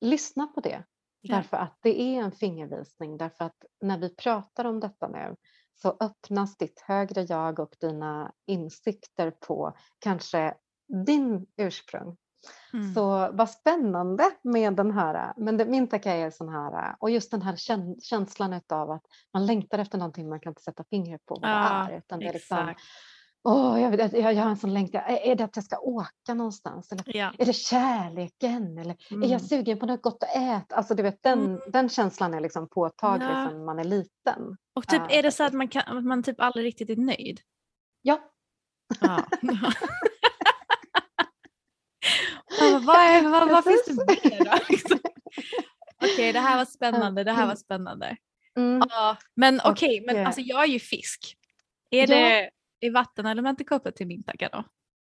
[0.00, 0.84] Lyssna på det.
[1.20, 1.36] Ja.
[1.36, 5.36] Därför att det är en fingervisning därför att när vi pratar om detta nu
[5.74, 10.54] så öppnas ditt högre jag och dina insikter på kanske
[11.06, 12.16] din ursprung.
[12.72, 12.94] Mm.
[12.94, 17.30] Så vad spännande med den här, men det, min tack är sån här, och just
[17.30, 21.26] den här kän, känslan av att man längtar efter någonting man kan inte sätta fingret
[21.26, 21.98] på vad Ja, det är.
[21.98, 22.74] Utan det är liksom,
[23.48, 25.78] Åh, jag, vet, jag, jag har en sån längtan, är, är det att jag ska
[25.78, 26.92] åka någonstans?
[26.92, 27.32] Eller Ja.
[27.38, 28.78] är det kärleken?
[28.78, 29.30] Eller är Mm.
[29.30, 30.76] jag sugen på något gott att äta?
[30.76, 33.48] Alltså du vet, den, den känslan är liksom påtaglig Ja.
[33.48, 34.56] sedan man är liten.
[34.74, 37.40] Och typ, Ja, är det så att man, kan, man typ aldrig riktigt är nöjd?
[38.02, 38.20] Ja,
[39.00, 39.24] Ja.
[42.86, 43.94] Vad, är, vad, vad finns det
[44.30, 44.58] mer då?
[44.68, 44.98] Liksom.
[46.04, 48.16] Okej, det här var spännande, det här var spännande.
[48.56, 48.82] mm.
[48.90, 51.36] Ja, men okej, men eh, alltså jag är ju fisk.
[51.90, 52.50] Är det
[52.86, 54.64] är vattenelementet kopplat till min tagga då?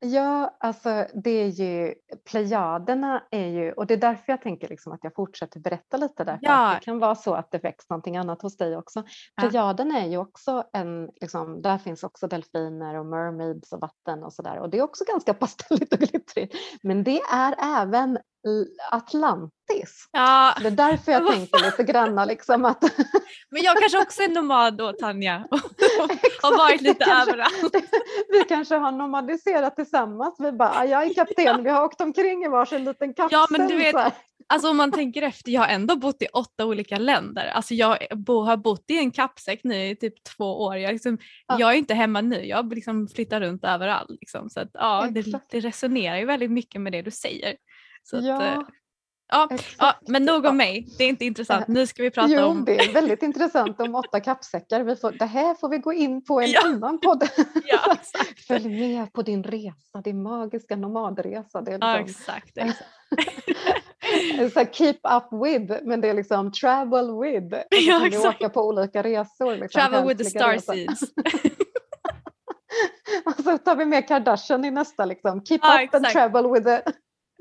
[0.06, 1.94] Ja, alltså det är ju
[2.30, 6.24] Plejaderna är ju, och det är därför jag tänker liksom att jag fortsätter berätta lite
[6.24, 6.76] därför Ja.
[6.78, 9.04] det kan vara så att det väcks någonting annat hos dig också.
[9.34, 9.42] Ja.
[9.42, 14.32] Plejaderna är ju också en, liksom, där finns också delfiner och mermaids och vatten och
[14.32, 16.54] sådär och det är också ganska pastelligt och glittrigt.
[16.82, 18.18] Men det är även
[18.90, 20.08] Atlantis.
[20.12, 22.82] Ja, Det är därför jag tänker lite granna liksom att
[23.50, 25.58] men jag kanske också är nomad då Tanja och
[26.42, 27.30] har varit lite Kanske.
[27.32, 27.74] överallt.
[28.32, 30.34] vi kanske har nomadiserat tillsammans.
[30.38, 33.38] Vi bara, "Ah, jag är kapten, vi har åkt omkring i varsin liten kapsel.
[33.38, 33.96] Ja, men du vet.
[34.46, 37.46] Alltså om man tänker efter, jag har ändå bott i åtta olika länder.
[37.46, 40.76] Alltså jag bo, har bott i en kappsäck nu i typ två år.
[40.76, 41.56] Jag, liksom, Ja.
[41.60, 44.10] jag är inte hemma nu, jag liksom flyttar runt överallt.
[44.20, 44.50] Liksom.
[44.50, 47.56] Så att, ja, det, det resonerar ju väldigt mycket med det du säger.
[48.04, 48.64] Så att, Ja, eh, ja,
[49.32, 50.08] ja, exakt.
[50.08, 50.50] men nog Ja.
[50.50, 51.68] om mig, det är inte intressant.
[51.68, 52.64] Nu ska vi prata Jo, om...
[52.64, 54.82] det är väldigt intressant om åtta kappsäckar.
[54.82, 56.60] Vi får, det här får vi gå in på en Ja.
[56.64, 57.28] annan podd.
[57.64, 58.40] Ja, exakt.
[58.46, 61.60] Följ med på din resa, din magiska nomadresa.
[61.60, 62.90] Det är Ja, liksom, exakt, exakt.
[64.54, 67.54] så keep up with, men det är liksom travel with.
[67.56, 68.40] Och så Ja, kan vi exakt.
[68.40, 69.56] åka på olika resor.
[69.56, 71.00] Liksom, Travel with the star seeds.
[73.24, 75.04] Och så tar vi med Kardashian i nästa.
[75.04, 75.44] Liksom.
[75.44, 76.12] Keep Ja, up and exakt.
[76.12, 76.82] travel with the...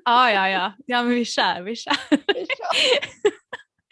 [0.05, 0.73] Ja, ja, ja.
[0.85, 1.93] Ja, men vi kör, vi kör.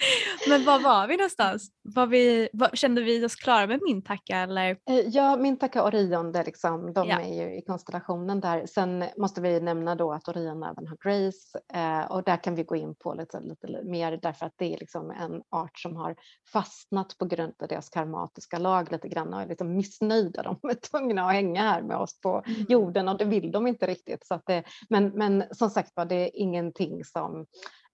[0.49, 1.69] Men var var vi någonstans?
[1.83, 4.69] Var vi, var, kände vi oss klara med min tacka eller?
[4.89, 7.19] Eh, Ja, Mintaka och Orion, det är liksom, de Ja.
[7.21, 8.65] är ju i konstellationen där.
[8.65, 12.63] Sen måste vi nämna då att Orion även har Grace eh, och där kan vi
[12.63, 16.15] gå in på lite, lite mer därför att det är liksom en art som har
[16.53, 20.43] fastnat på grund av deras karmatiska lag lite grann och är lite missnöjda.
[20.43, 22.65] De är tvungna att hänga här med oss på Mm.
[22.69, 24.25] jorden och det vill de inte riktigt.
[24.27, 27.45] Så att det, men, men som sagt var, det är ingenting som...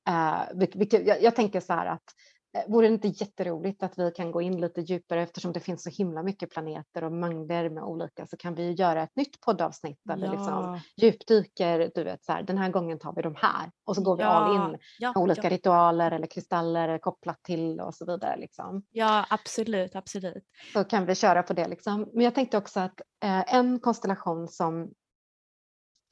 [0.07, 2.03] Eh, vilk- vilket, jag, jag tänker så här att
[2.57, 5.83] eh, Vore det inte jätteroligt att vi kan gå in lite djupare eftersom det finns
[5.83, 9.99] så himla mycket planeter och mängder med olika så kan vi göra ett nytt poddavsnitt
[10.03, 13.71] där vi liksom djupdyker, du vet så här, den här gången tar vi de här
[13.85, 17.79] och så går vi all in ja, med olika ja, ritualer eller kristaller kopplat till
[17.79, 18.83] och så vidare liksom.
[18.91, 20.43] ja, absolut, absolut.
[20.73, 22.09] Så kan vi köra på det liksom.
[22.13, 24.91] Men jag tänkte också att eh, en konstellation som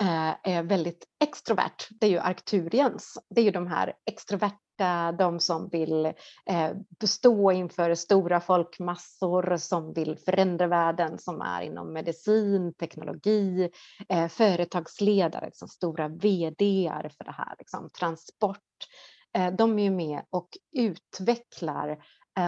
[0.02, 3.18] Eh, är väldigt extrovert, det är ju Arcturians.
[3.30, 6.06] Det är ju de här extroverta, de som vill
[6.46, 13.70] eh, bestå inför stora folkmassor, som vill förändra världen, som är inom medicin, teknologi,
[14.10, 18.60] eh, företagsledare, liksom stora VDR för det här, liksom, transport.
[19.58, 21.98] De är ju med och utvecklar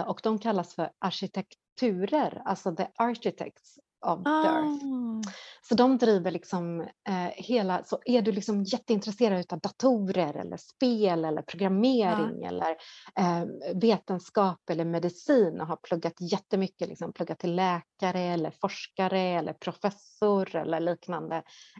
[0.06, 4.84] och de kallas för arkitekturer, alltså the architects of the earth.
[4.84, 5.32] Ah,
[5.68, 11.24] Så de driver liksom eh, hela, så är du liksom jätteintresserad av datorer eller spel
[11.24, 12.76] eller programmering eller
[13.18, 13.44] eh,
[13.74, 20.56] vetenskap eller medicin och har pluggat jättemycket, liksom pluggat till läkare eller forskare eller professor
[20.56, 21.36] eller liknande,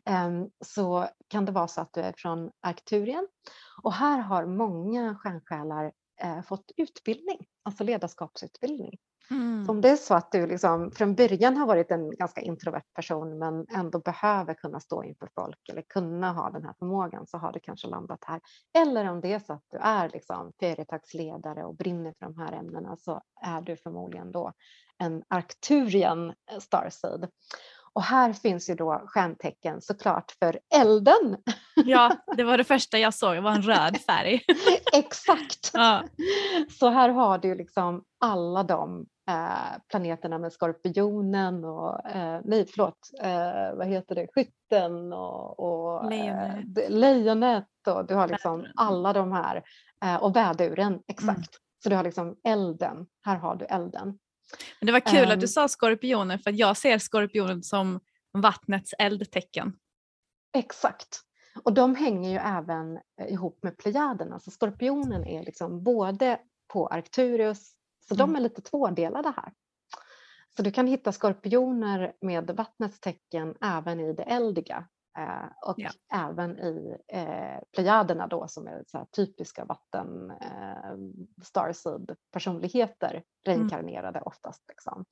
[0.08, 0.30] eh,
[0.64, 3.28] så kan det vara så att du är från Arcturien.
[3.82, 5.92] Och här har många stjärnsjälar
[6.22, 8.98] eh, fått utbildning, alltså ledarskapsutbildning
[9.30, 9.64] mm.
[9.64, 12.94] Så om det är så att du liksom från början har varit en ganska introvert
[12.94, 17.38] person men ändå behöver kunna stå inför folk eller kunna ha den här förmågan så
[17.38, 18.40] har du kanske landat här.
[18.78, 22.52] Eller om det är så att du är liksom företagsledare och brinner för de här
[22.52, 24.52] ämnena så är du förmodligen då
[24.98, 27.28] en Arcturian starseed.
[27.92, 31.36] Och här finns ju då stjärntecken såklart för elden.
[31.74, 34.42] Ja, det var det första jag såg, det var en röd färg.
[34.92, 35.70] Exakt!
[35.72, 36.04] Ja.
[36.78, 42.98] Så här har du liksom alla de eh, planeterna med skorpionen och, eh, nej förlåt,
[43.22, 46.90] eh, vad heter det, skytten och, och Lejonet.
[46.90, 49.62] lejonet och du har liksom alla de här
[50.20, 51.28] och väduren, exakt.
[51.28, 51.58] Mm.
[51.82, 54.18] Så du har liksom elden, här har du elden.
[54.80, 55.40] Men det var kul att Ehm.
[55.40, 58.00] du sa skorpionen för att jag ser skorpionen som
[58.32, 59.72] vattnets eldtecken.
[60.54, 61.20] Exakt.
[61.64, 64.40] Och de hänger ju även eh, ihop med plejaderna.
[64.40, 66.38] Så skorpionen är liksom både
[66.72, 67.72] på Arcturus,
[68.08, 68.36] så de Mm.
[68.36, 69.52] är lite tvådelade här.
[70.56, 74.88] Så du kan hitta skorpioner med vattnets tecken även i det eldiga
[75.66, 75.90] och Ja.
[76.14, 80.94] även i eh, plejaderna då som är så typiska vatten eh,
[81.44, 84.64] starseed personligheter reinkarnerade oftast.
[84.68, 85.04] Liksom.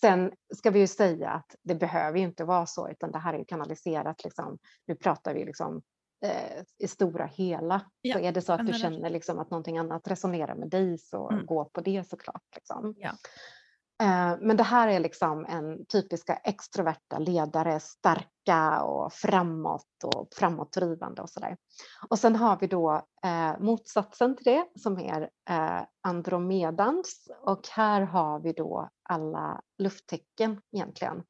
[0.00, 3.34] Sen ska vi ju säga att det behöver ju inte vara så utan det här
[3.34, 5.82] är kanaliserat liksom, nu pratar vi liksom
[6.24, 7.80] eh, i stora hela.
[8.00, 10.98] Ja, så är det så att du känner liksom att någonting annat resonerar med dig
[10.98, 11.46] så Mm.
[11.46, 12.42] gå på det såklart.
[12.54, 12.94] Liksom.
[12.98, 13.10] Ja.
[14.04, 21.22] Eh, men det här är liksom en typiska extroverta ledare, starka och framåt och framåtdrivande
[21.22, 21.56] och sådär.
[22.08, 28.00] Och sen har vi då eh, motsatsen till det som är eh, Andromedans och här
[28.00, 31.22] har vi då alla lufttecken egentligen.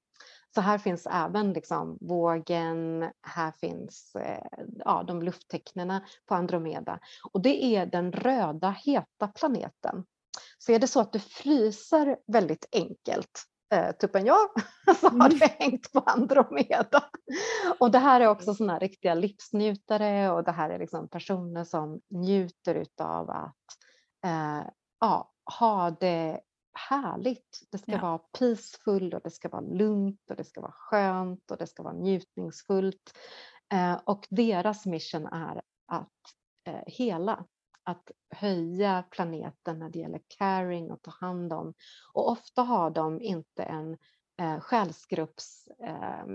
[0.54, 4.44] Så här finns även liksom vågen, här finns eh,
[4.84, 6.98] ja, de lufttecknena på Andromeda.
[7.32, 10.04] Och det är den röda heta planeten.
[10.58, 13.42] Så är det så att du fryser väldigt enkelt,
[13.74, 14.48] eh, typ en jag,
[15.00, 15.28] så har Mm.
[15.38, 17.10] du hängt på Andromeda.
[17.80, 22.00] Och det här är också sådana riktiga livsnjutare och det här är liksom personer som
[22.10, 23.56] njuter utav att
[24.26, 24.62] eh,
[25.00, 26.40] ja, ha det
[26.88, 27.60] härligt.
[27.72, 27.98] Det ska Ja.
[28.00, 31.82] vara peaceful och det ska vara lugnt och det ska vara skönt och det ska
[31.82, 33.18] vara njutningsfullt.
[33.72, 36.08] Eh, och deras mission är att
[36.68, 37.44] eh, hela,
[37.84, 41.74] att höja planeten när det gäller caring och ta hand om.
[42.12, 43.96] Och ofta har de inte en
[44.40, 46.26] eh, själsgrupps, eh,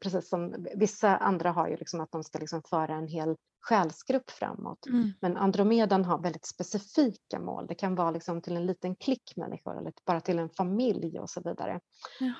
[0.00, 4.30] precis som vissa andra har ju liksom att de ska liksom föra en hel själsgrupp
[4.30, 4.86] framåt.
[4.86, 5.12] Mm.
[5.20, 7.66] Men Andromedan har väldigt specifika mål.
[7.66, 11.30] Det kan vara liksom till en liten klick människor eller bara till en familj och
[11.30, 11.80] så vidare.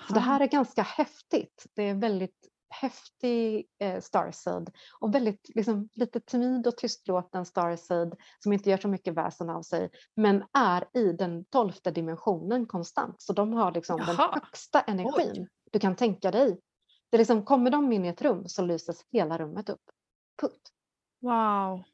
[0.08, 1.66] Så det här är ganska häftigt.
[1.74, 8.52] Det är väldigt häftig eh, Starseed och väldigt liksom, lite timid och tystlåten Starseed som
[8.52, 13.22] inte gör så mycket väsen av sig men är i den tolfte dimensionen konstant.
[13.22, 14.30] Så de har liksom den Jaha.
[14.34, 16.60] högsta energin du kan tänka dig.
[17.10, 19.82] Det liksom, kommer de in i ett rum så lyses hela rummet upp.
[20.40, 20.72] Punkt.
[21.20, 21.84] Wow.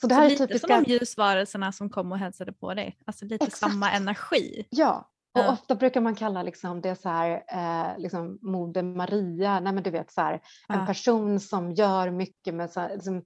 [0.00, 0.74] Så det Så här är lite typiska...
[0.74, 2.98] som de ljusvarelserna som kom och hälsade på dig.
[3.06, 3.72] Alltså lite Exakt.
[3.72, 4.66] samma energi.
[4.70, 5.52] Ja, och Ja.
[5.52, 9.90] ofta brukar man kalla liksom det så här, eh, liksom Moder Maria, nej men du
[9.90, 10.86] vet så här, en Ja.
[10.86, 13.16] person som gör mycket med, så här, liksom,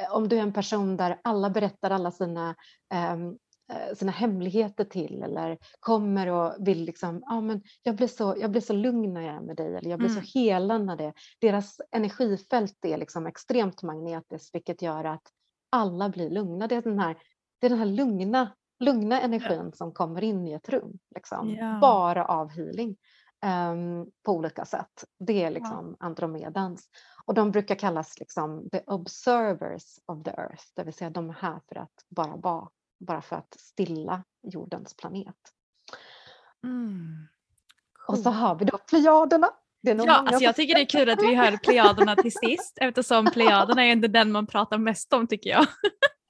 [0.00, 2.54] eh, om du är en person där alla berättar alla sina,
[2.94, 3.28] ehm,
[3.72, 8.50] eh, sina hemligheter till eller kommer och vill liksom, ja men jag blir, så, jag
[8.50, 10.22] blir så lugn när jag är med dig eller jag blir Mm.
[10.24, 15.22] så helad när det, deras energifält är liksom extremt magnetiskt vilket gör att
[15.70, 16.66] alla blir lugna.
[16.66, 17.16] Det är den här,
[17.60, 18.52] det är den här lugna
[18.82, 20.98] lugna energin som kommer in i ett rum.
[21.14, 21.50] Liksom.
[21.54, 21.78] Ja.
[21.80, 22.96] Bara av healing
[23.42, 25.04] ehm, på olika sätt.
[25.18, 26.88] Det är liksom Andromedans.
[27.24, 31.34] Och de brukar kallas liksom the observers of the earth, det vill säga de är
[31.34, 32.68] här för att bara vara,
[33.00, 35.36] bara för att stilla jordens planet.
[36.64, 37.28] Mm.
[38.08, 39.50] Och så har vi då plejaderna.
[39.80, 43.84] Ja, alltså jag tycker det är kul att vi hör plejaderna till sist eftersom plejaderna
[43.84, 45.66] är inte den man pratar mest om tycker jag.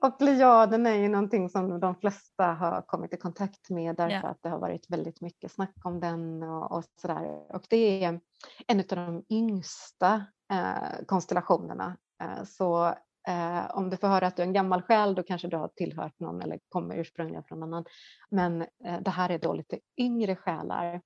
[0.00, 4.28] Och plejaden är ju någonting som de flesta har kommit i kontakt med därför Ja.
[4.28, 7.54] att det har varit väldigt mycket snack om den och, och sådär.
[7.54, 8.20] Och det är
[8.66, 11.96] en av de yngsta eh, konstellationerna.
[12.22, 12.86] Eh, så
[13.28, 15.68] eh, om du får höra att du är en gammal själ då kanske du har
[15.68, 17.84] tillhört någon eller kommer ursprungligen från någon annan.
[18.30, 21.00] Men eh, det här är då lite yngre själar.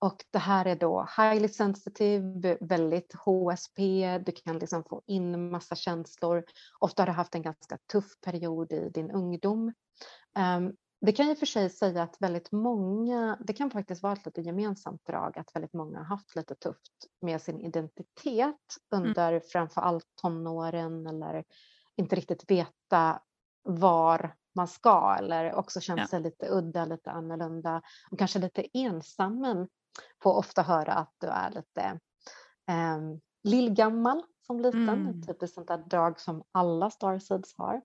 [0.00, 5.74] Och det här är då highly sensitive, väldigt HSP, du kan liksom få in massa
[5.74, 6.44] känslor.
[6.78, 9.72] Ofta har du haft en ganska tuff period i din ungdom.
[10.36, 14.26] Ehm, det kan jag för sig säga att väldigt många, det kan faktiskt vara ett
[14.26, 19.80] lite gemensamt drag att väldigt många har haft lite tufft med sin identitet under framför
[19.80, 21.44] allt tonåren eller
[21.96, 23.22] inte riktigt veta
[23.62, 26.06] var man ska eller också känt Ja.
[26.06, 29.68] sig lite udda, lite annorlunda och kanske lite ensam men
[30.22, 32.00] får ofta höra att du är lite
[32.70, 35.22] um, lillgammal som liten, Mm.
[35.22, 37.82] typiskt sånt där drag som alla starseeds har.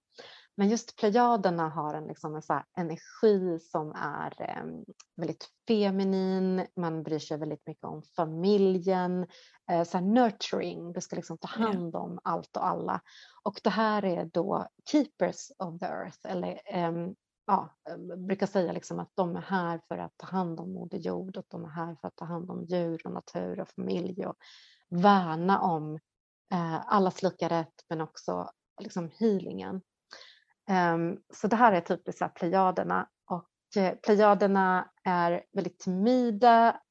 [0.57, 4.63] Men just plejaderna har en, liksom en så energi som är eh,
[5.15, 9.27] väldigt feminin, man bryr sig väldigt mycket om familjen,
[9.71, 13.01] eh, så nurturing, du ska liksom ta hand om allt och alla.
[13.43, 16.91] Och det här är då keepers of the earth, eller eh,
[17.45, 20.97] ja, ehm, brukar säga liksom att de är här för att ta hand om Moder
[20.97, 24.25] Jord och de är här för att ta hand om djur och natur och familj
[24.25, 24.35] och
[24.89, 25.95] värna om
[26.53, 29.81] eh, allas lika rätt men också liksom healingen.
[30.95, 36.81] Um, så det här är typiskt plejaderna och eh, plejaderna är väldigt timida,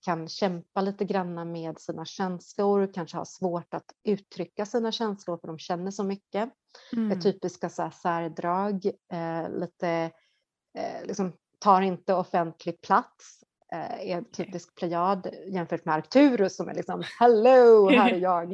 [0.00, 5.48] kan kämpa lite granna med sina känslor, kanske har svårt att uttrycka sina känslor för
[5.48, 6.50] de känner så mycket.
[6.92, 7.08] Mm.
[7.08, 9.88] Det typiska så här, särdrag, eh, lite
[10.78, 16.68] eh, liksom, tar inte offentlig plats, Eh, är en typisk plejad jämfört med Arcturus som
[16.68, 18.52] är liksom hello, här är jag.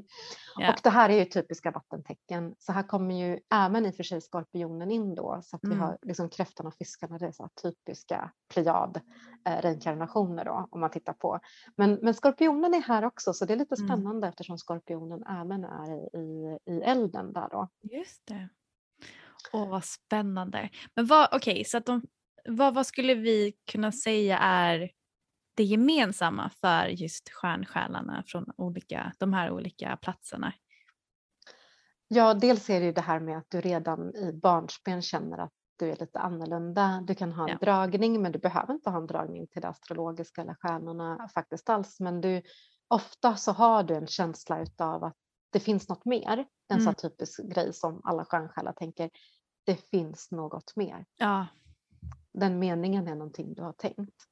[0.60, 0.74] yeah.
[0.74, 2.54] Och det här är ju typiska vattentecken.
[2.58, 5.76] Så här kommer ju även i och för sig skorpionen in då så att mm.
[5.76, 9.00] vi har liksom kräftan och fiskarna, det är så typiska plejad
[9.46, 11.40] eh, reinkarnationer då om man tittar på.
[11.76, 13.88] Men, men skorpionen är här också så det är lite mm.
[13.88, 14.28] spännande mm.
[14.28, 17.68] eftersom skorpionen även är i, i elden där då.
[17.82, 18.48] Just det.
[19.52, 20.70] Åh vad spännande.
[20.94, 22.02] Men vad, okej okay, så att de
[22.44, 24.90] vad, vad, skulle vi kunna säga är
[25.55, 30.53] det gemensamma för just stjärnsjälarna från olika, de här olika platserna?
[32.09, 35.53] Ja, dels är det ju det här med att du redan i barnsben känner att
[35.76, 37.05] du är lite annorlunda.
[37.07, 37.66] Du kan ha en ja.
[37.66, 42.00] dragning, men du behöver inte ha en dragning till det astrologiska eller stjärnorna faktiskt alls.
[42.00, 42.42] Men du,
[42.88, 45.16] ofta så har du en känsla av att
[45.50, 46.46] det finns något mer.
[46.68, 46.84] En mm.
[46.84, 49.11] så typisk grej som alla stjärnsjälar tänker,
[49.64, 51.07] det finns något mer.
[51.16, 51.46] Ja.
[52.32, 54.26] Den meningen är någonting du har tänkt.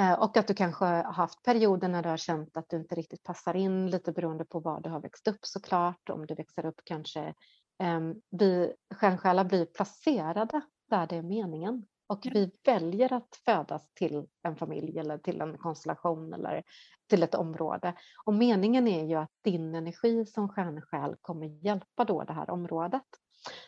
[0.00, 2.94] Eh, och att du kanske har haft perioder när du har känt att du inte
[2.94, 6.10] riktigt passar in, lite beroende på var du har växt upp såklart.
[6.10, 7.34] Om du växer upp kanske,
[7.82, 11.86] um, vi stjärnsjälar blir placerade där det är meningen.
[12.06, 16.62] Och vi väljer att födas till en familj eller till en konstellation eller
[17.08, 17.94] till ett område.
[18.24, 23.02] Och meningen är ju att din energi som stjärnsjäl kommer hjälpa då det här området.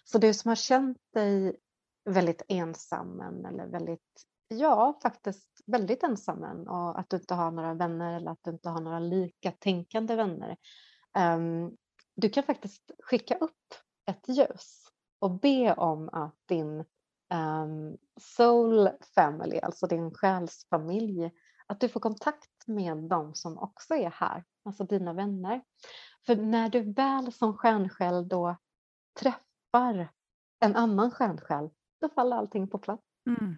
[0.04, 1.56] Så du som har känt dig
[2.04, 7.74] väldigt ensam eller väldigt Ja, faktiskt väldigt ensam än och att du inte har några
[7.74, 10.56] vänner eller att du inte har några lika tänkande vänner.
[11.18, 11.76] Um,
[12.16, 13.74] du kan faktiskt skicka upp
[14.10, 14.82] ett ljus
[15.18, 16.84] och be om att din
[17.34, 21.30] um, soul family, alltså din själsfamilj,
[21.66, 25.62] att du får kontakt med dem som också är här, alltså dina vänner.
[26.26, 28.56] För när du väl som stjärnsjäl då
[29.20, 30.08] träffar
[30.60, 31.70] en annan stjärnsjäl,
[32.00, 33.02] då faller allting på plats.
[33.26, 33.56] Mm.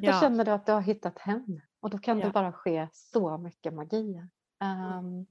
[0.00, 0.12] Ja.
[0.12, 2.26] Då känner du att du har hittat hem och då kan ja.
[2.26, 4.22] det bara ske så mycket magi.
[4.60, 5.26] Um,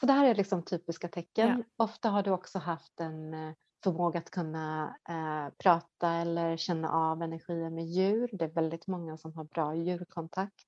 [0.00, 1.48] så det här är liksom typiska tecken.
[1.58, 1.84] Ja.
[1.84, 3.54] Ofta har du också haft en eh,
[3.84, 8.30] förmåga att kunna eh, prata eller känna av energier med djur.
[8.32, 10.66] Det är väldigt många som har bra djurkontakt.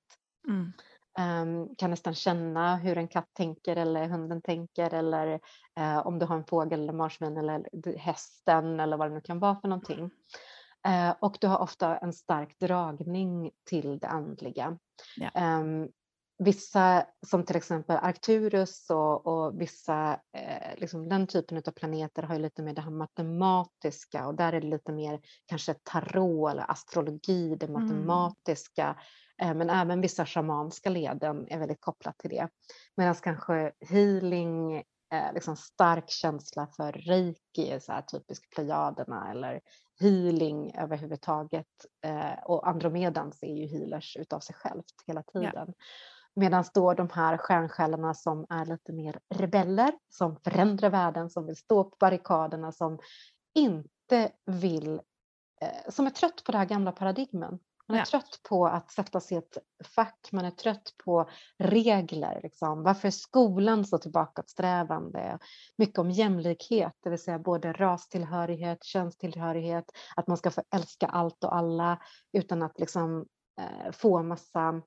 [0.49, 0.73] Mm.
[1.19, 5.41] Um, kan nästan känna hur en katt tänker eller hunden tänker eller
[5.81, 7.67] uh, om du har en fågel eller marsvin eller
[7.99, 10.11] hästen eller vad det nu kan vara för någonting.
[10.87, 14.79] Eh, och du har ofta en stark dragning till det andliga.
[15.17, 15.59] Ja.
[15.61, 15.89] Um,
[16.39, 22.35] vissa, som till exempel Arcturus och, och vissa, eh, liksom den typen av planeter har
[22.35, 26.71] ju lite mer det här matematiska och där är det lite mer kanske tarot eller
[26.71, 27.83] astrologi, det mm.
[27.83, 28.97] matematiska.
[29.39, 29.59] Mm.
[29.59, 32.49] men även vissa shamanska leden är väldigt kopplat till det.
[32.97, 34.77] Medan kanske healing,
[35.13, 39.61] eh, liksom stark känsla för reiki, så här typisk plejaderna eller
[40.01, 41.67] healing överhuvudtaget.
[42.05, 45.53] Eh, och Andromedans är ju healers utav sig självt hela tiden.
[45.55, 45.75] Ja.
[46.35, 51.57] Medan då de här stjärnsjälarna som är lite mer rebeller, som förändrar världen, som vill
[51.57, 52.99] stå på barrikaderna, som
[53.55, 55.01] inte vill,
[55.61, 57.59] eh, som är trött på det här gamla paradigmen.
[57.89, 58.05] Man är ja.
[58.05, 62.41] trött på att sätta sig i ett fack, man är trött på regler.
[62.43, 62.83] Liksom.
[62.83, 65.39] Varför är skolan så tillbakasträvande?
[65.77, 69.85] Mycket om jämlikhet, det vill säga både rastillhörighet, könstillhörighet,
[70.17, 71.99] att man ska få älska allt och alla
[72.33, 73.27] utan att liksom,
[73.61, 74.83] eh, få massa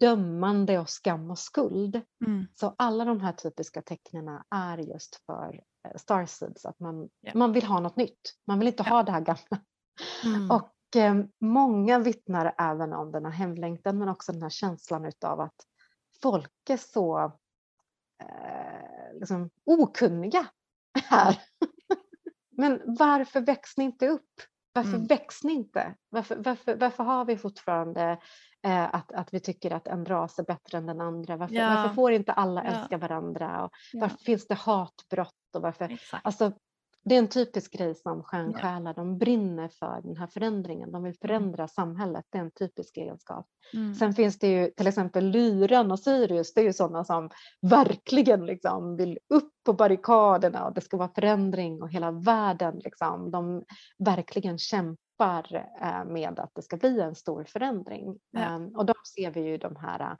[0.00, 2.00] dömande och skam och skuld.
[2.26, 2.46] Mm.
[2.54, 7.36] Så alla de här typiska tecknen är just för eh, starseeds, att man, yeah.
[7.36, 8.20] man vill ha något nytt.
[8.46, 8.96] Man vill inte yeah.
[8.96, 9.64] ha det här gamla.
[10.24, 10.50] Mm.
[10.50, 10.70] Och
[11.40, 15.66] många vittnar även om den här hemlängtan men också den här känslan av att
[16.22, 17.24] folk är så
[18.22, 20.46] eh, liksom, okunniga
[21.04, 21.38] här.
[22.50, 24.30] men varför väcks ni inte upp?
[24.72, 25.06] Varför mm.
[25.06, 25.94] väcks ni inte?
[26.08, 28.18] Varför, varför, varför har vi fortfarande
[28.62, 31.36] eh, att, att vi tycker att en ras är bättre än den andra?
[31.36, 31.74] Varför, ja.
[31.74, 32.98] varför får inte alla älska ja.
[32.98, 33.64] varandra?
[33.64, 35.34] Och Varför finns det hatbrott?
[35.54, 36.52] Och varför, alltså,
[37.04, 41.14] det är en typisk grej som stjärnsjälar, de brinner för den här förändringen, de vill
[41.20, 43.46] förändra samhället, det är en typisk egenskap.
[43.74, 43.94] Mm.
[43.94, 47.30] Sen finns det ju till exempel Lyran och Sirius, det är ju sådana som
[47.62, 53.30] verkligen liksom vill upp på barrikaderna och det ska vara förändring och hela världen liksom,
[53.30, 53.64] de
[53.98, 58.18] verkligen kämpar eh, med att det ska bli en stor förändring.
[58.30, 58.40] Ja.
[58.40, 60.16] Ehm, Och då ser vi ju de här, eh,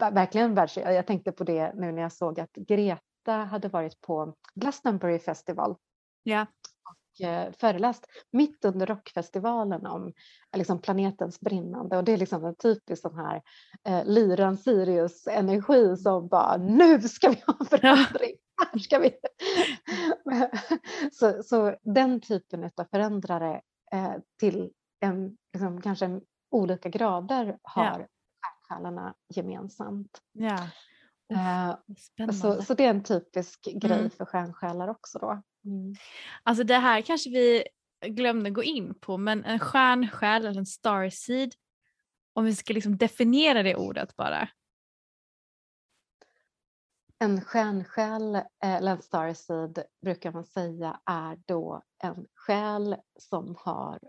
[0.00, 0.56] ver- verkligen.
[0.94, 5.76] Jag tänkte på det nu när jag såg att Greta hade varit på Glastonbury Festival
[6.28, 6.46] Ja.
[7.20, 10.06] och eh, föreläst mitt under rockfestivalen om
[10.52, 13.42] eh, liksom planetens brinnande och det är liksom en typisk sån här
[13.88, 18.36] eh, lyran Sirius energi som bara nu ska vi ha förändring,
[18.72, 19.10] här ska vi.
[21.12, 23.60] så, så den typen av förändrare
[23.92, 24.70] eh, till
[25.00, 26.20] en, liksom, kanske
[26.50, 28.06] olika grader har
[28.68, 30.20] stjärnsjälarna gemensamt.
[30.32, 30.58] ja.
[31.98, 32.34] Spännande.
[32.34, 34.10] så, så det är en typisk grej Mm.
[34.10, 35.42] för stjärnsjälar också då.
[35.66, 35.94] Mm.
[36.42, 37.64] Alltså det här kanske vi
[38.06, 41.54] glömde gå in på men en stjärnsjäl eller en starseed
[42.32, 44.48] om vi ska liksom definiera det ordet bara.
[47.18, 54.00] En stjärnsjäl eh, eller en starseed brukar man säga är då en själ som har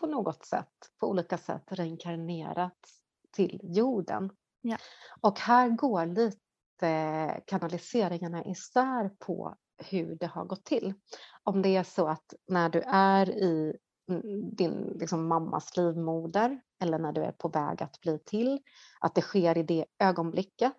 [0.00, 4.30] på något sätt, på olika sätt reinkarnerats till jorden.
[4.60, 4.76] Ja.
[5.20, 10.94] Och här går lite kanaliseringarna isär på hur det har gått till.
[11.42, 13.76] Om det är så att när du är i
[14.10, 18.58] mm, din liksom, mammas livmoder eller när du är på väg att bli till,
[19.00, 20.76] att det sker i det ögonblicket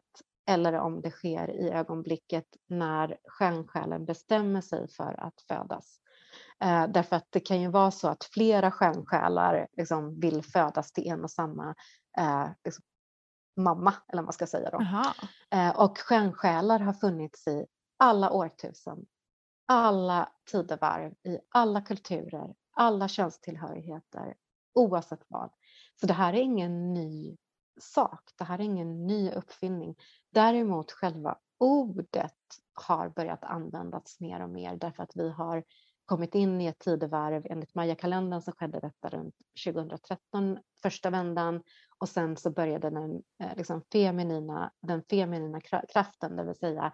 [0.50, 6.00] eller om det sker i ögonblicket när stjärnsjälen bestämmer sig för att födas.
[6.64, 11.08] Eh, därför att det kan ju vara så att flera stjärnsjälar liksom vill födas till
[11.08, 11.76] en och samma
[12.18, 12.84] eh, liksom,
[13.58, 14.78] mamma, eller vad man ska säga då.
[15.52, 17.66] Eh, och stjärnsjälar har funnits i
[17.98, 19.06] alla årtusen,
[19.66, 24.36] alla tidevarv, i alla kulturer, alla könstillhörigheter,
[24.74, 25.50] oavsett vad.
[26.00, 27.38] Så det här är ingen ny
[27.80, 29.96] sak, det här är ingen ny uppfinning.
[30.32, 32.34] Däremot själva ordet
[32.74, 35.64] har börjat användas mer och mer därför att vi har
[36.06, 39.36] kommit in i ett tidevarv enligt Maya-kalendern så skedde detta runt
[39.66, 41.64] 2013, första vändan
[41.98, 45.62] och sen så började den, eh, liksom feminina, den feminina
[45.94, 46.94] kraften, det vill säga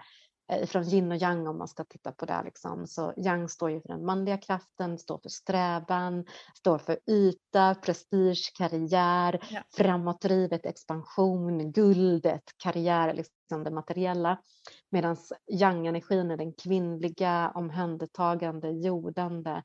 [0.68, 2.42] från yin och yang om man ska titta på det.
[2.46, 2.88] Liksom.
[2.88, 6.26] Så yang står ju för den manliga kraften, står för strävan,
[6.58, 9.62] står för yta, prestige, karriär, Ja.
[9.78, 14.42] framåtdrivet, expansion, guldet, karriär, liksom det materiella.
[14.92, 15.18] Medan
[15.52, 19.64] yang-energin är den kvinnliga, omhändertagande, jordande,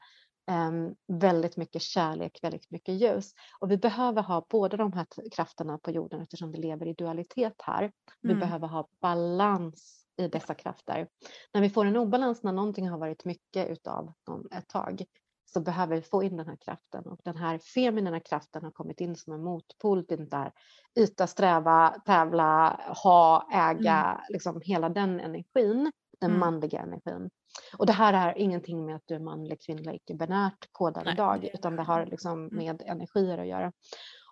[1.13, 3.33] väldigt mycket kärlek, väldigt mycket ljus.
[3.61, 7.63] Och vi behöver ha båda de här krafterna på jorden eftersom vi lever i dualitet
[7.63, 7.93] här.
[8.23, 8.41] Vi Mm.
[8.41, 11.09] behöver ha balans i dessa krafter.
[11.55, 14.13] När vi får en obalans, när någonting har varit mycket utav
[14.53, 15.05] ett tag,
[15.47, 19.01] så behöver vi få in den här kraften och den här feminina kraften har kommit
[19.01, 20.53] in som en motpol till den där
[20.99, 26.41] yta, sträva, tävla, ha, äga, liksom hela den energin, den Mm.
[26.41, 27.31] manliga energin.
[27.79, 31.49] Och det här är ingenting med att du är manlig, kvinnlig, icke-binärt kodad Nej, idag,
[31.55, 32.57] utan det har liksom Mm.
[32.57, 33.73] med energier att göra.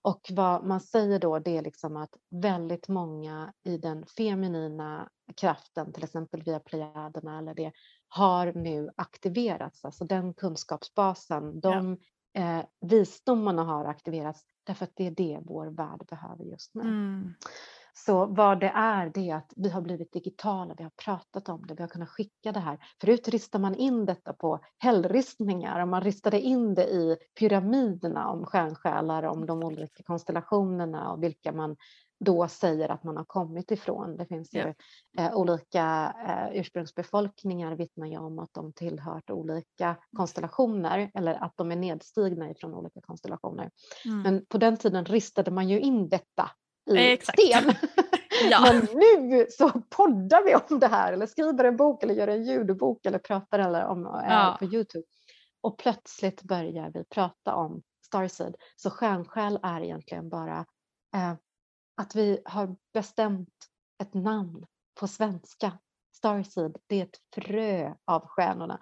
[0.03, 2.11] Och vad man säger då det är liksom att
[2.43, 7.73] väldigt många i den feminina kraften, till exempel via plejaderna eller det,
[8.09, 9.85] har nu aktiverats.
[9.85, 11.99] Alltså den kunskapsbasen, de
[12.35, 16.83] eh, visdomarna har aktiverats därför att det är det vår värld behöver just nu.
[16.83, 17.35] Mm.
[17.99, 21.67] Så vad det är, det är att vi har blivit digitala, vi har pratat om
[21.67, 22.79] det, vi har kunnat skicka det här.
[23.01, 28.47] Förut ristade man in detta på hällristningar och man ristade in det i pyramiderna om
[28.47, 31.77] stjärnsjälar, om de olika konstellationerna och vilka man
[32.19, 34.17] då säger att man har kommit ifrån.
[34.17, 34.75] Det finns ju
[35.19, 41.73] eh, olika eh, ursprungsbefolkningar vittnar ju om att de tillhört olika konstellationer eller att de
[41.73, 43.71] är nedstigna ifrån olika konstellationer.
[44.05, 44.23] Mm.
[44.23, 46.51] Men på den tiden ristade man ju in detta
[46.91, 47.41] i Exakt.
[47.41, 47.75] sten.
[48.51, 48.61] Ja.
[48.73, 52.45] Men nu så poddar vi om det här eller skriver en bok eller gör en
[52.45, 54.57] ljudbok eller pratar eller om, eh, Ja.
[54.59, 55.05] på Youtube.
[55.61, 58.57] Och plötsligt börjar vi prata om Starseed.
[58.77, 60.67] Så stjärnsjäl är egentligen bara
[61.15, 61.35] eh,
[61.97, 63.55] att vi har bestämt
[64.03, 64.67] ett namn
[65.01, 65.79] på svenska.
[66.13, 68.81] Starseed, det är ett frö av stjärnorna.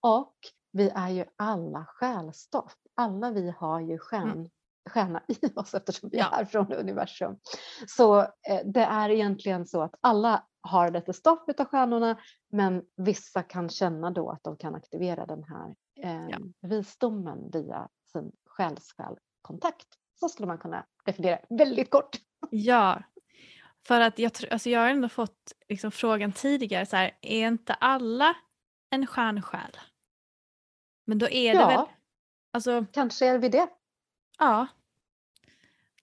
[0.00, 0.34] Och
[0.72, 2.74] vi är ju alla själstoff.
[2.94, 4.50] Alla vi har ju stjärn,
[4.90, 6.30] stjärna i oss eftersom vi Ja.
[6.40, 7.38] är från universum.
[7.86, 12.20] Så eh, det är egentligen så att alla har lite stoff utav stjärnorna
[12.52, 16.38] men vissa kan känna då att de kan aktivera den här eh, Ja.
[16.60, 19.86] visdomen via sin själssjälkontakt.
[20.20, 22.16] Så skulle man kunna definiera väldigt kort.
[22.50, 23.02] Ja,
[23.86, 27.74] för att jag, alltså jag har ändå fått liksom frågan tidigare, så här, är inte
[27.74, 28.36] alla
[28.90, 29.76] en stjärnsjäl?
[31.06, 31.68] Men då är det Ja.
[31.68, 31.86] väl,
[32.52, 33.68] alltså Kanske är vi det.
[34.38, 34.66] ja.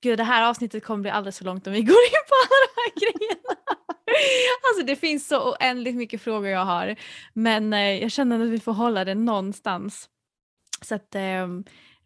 [0.02, 2.66] Gud det här avsnittet kommer bli alldeles för långt om vi går in på alla
[2.68, 3.60] de här grejerna.
[4.70, 6.96] Alltså det finns så oändligt mycket frågor jag har.
[7.34, 10.10] Men eh, jag känner att vi får hålla det någonstans.
[10.82, 11.48] Så att eh,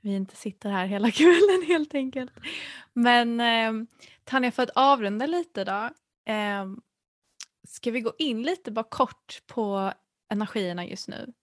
[0.02, 2.31] vi inte sitter här hela kvällen helt enkelt.
[2.93, 3.72] Men eh,
[4.28, 5.90] Tanja för att avrunda lite då.
[6.32, 6.66] Eh,
[7.68, 9.94] ska vi gå in lite bara kort på
[10.30, 11.34] energierna just nu?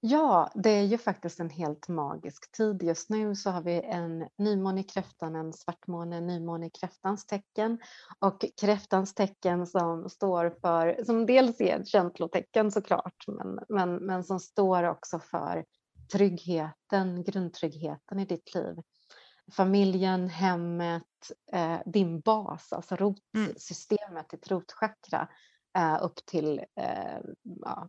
[0.00, 2.82] Ja, det är ju faktiskt en helt magisk tid.
[2.82, 7.26] Just nu så har vi en nymåne i kräftan, en svartmåne, en nymåne i kräftans
[7.26, 7.78] tecken.
[8.18, 14.24] Och kräftans tecken som står för, som dels är ett känslotecken såklart, men, men, men
[14.24, 15.64] som står också för
[16.12, 18.74] tryggheten, grundtryggheten i ditt liv.
[19.52, 21.02] Familjen, hemmet,
[21.52, 25.28] eh, din bas, alltså rotsystemet, ditt rotchakra
[25.78, 27.88] eh, upp till eh, ja,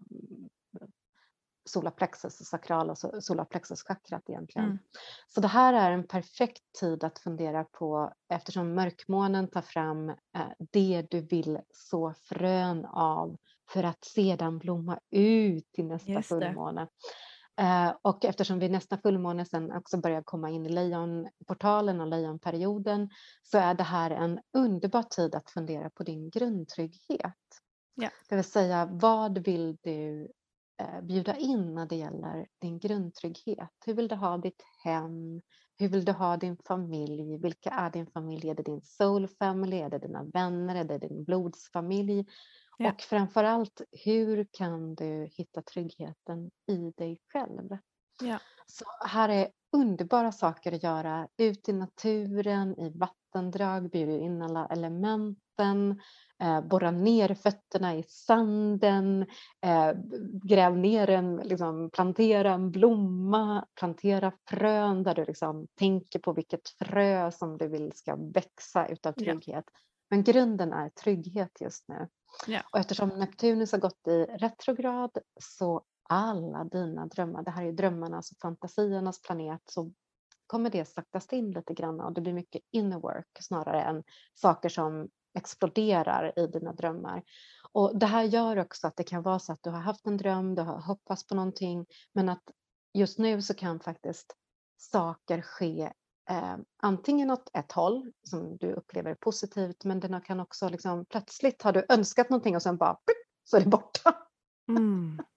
[1.66, 4.66] solarplexus och sakrala och solarplexuschakrat egentligen.
[4.66, 4.80] Mm.
[5.28, 10.16] Så det här är en perfekt tid att fundera på eftersom mörkmånen tar fram eh,
[10.72, 13.38] det du vill så frön av
[13.70, 16.88] för att sedan blomma ut till nästa fullmåne.
[17.62, 23.10] Eh, och eftersom vi nästa fullmåne sen också börjar komma in i lejonportalen och lejonperioden
[23.44, 27.38] så är det här en underbar tid att fundera på din grundtrygghet.
[27.96, 28.10] Ja.
[28.30, 30.28] Det vill säga vad vill du
[30.82, 33.74] eh, bjuda in när det gäller din grundtrygghet?
[33.86, 35.42] Hur vill du ha ditt hem?
[35.80, 37.38] Hur vill du ha din familj?
[37.38, 38.50] Vilka är din familj?
[38.50, 39.78] Är det din soul family?
[39.78, 40.76] Är det dina vänner?
[40.76, 42.26] Är det din blodsfamilj?
[42.78, 42.92] Ja.
[42.92, 47.78] Och framför allt, hur kan du hitta tryggheten i dig själv?
[48.22, 48.40] Ja.
[48.68, 51.28] Så här är underbara saker att göra.
[51.38, 56.00] Ut i naturen, i vattendrag, bjuda in alla elementen,
[56.44, 59.26] eh, borra ner fötterna i sanden,
[59.66, 59.92] eh,
[60.44, 66.70] gräv ner en, liksom, plantera en blomma, plantera frön där du liksom tänker på vilket
[66.70, 69.24] frö som du vill ska växa utav Ja.
[69.26, 69.66] trygghet.
[70.10, 72.08] Men grunden är trygghet just nu.
[72.48, 72.62] Ja.
[72.72, 78.32] Och eftersom Neptunus har gått i retrograd så alla dina drömmar, det här är drömmarnas
[78.32, 79.92] och fantasiernas planet, så
[80.48, 84.04] kommer det saktas in lite grann och det blir mycket inner work snarare än
[84.34, 87.24] saker som exploderar i dina drömmar.
[87.72, 90.18] Och det här gör också att det kan vara så att du har haft en
[90.18, 92.44] dröm, du har hoppats på någonting, men att
[92.94, 94.36] just nu så kan faktiskt
[94.78, 95.94] saker ske
[96.30, 101.62] eh, antingen åt ett håll som du upplever positivt, men den kan också liksom plötsligt
[101.62, 102.98] har du önskat någonting och sen bara
[103.44, 104.16] så är det borta.
[104.70, 105.20] Mm.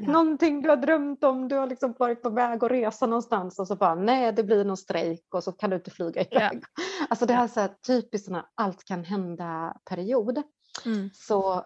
[0.00, 0.12] Ja.
[0.12, 3.68] Någonting du har drömt om, du har liksom varit på väg att resa någonstans och
[3.68, 6.62] så bara nej, det blir någon strejk och så kan du inte flyga iväg.
[7.08, 10.42] Alltså det här är så här typiskt såna allt kan hända period.
[10.86, 11.10] Mm.
[11.14, 11.64] Så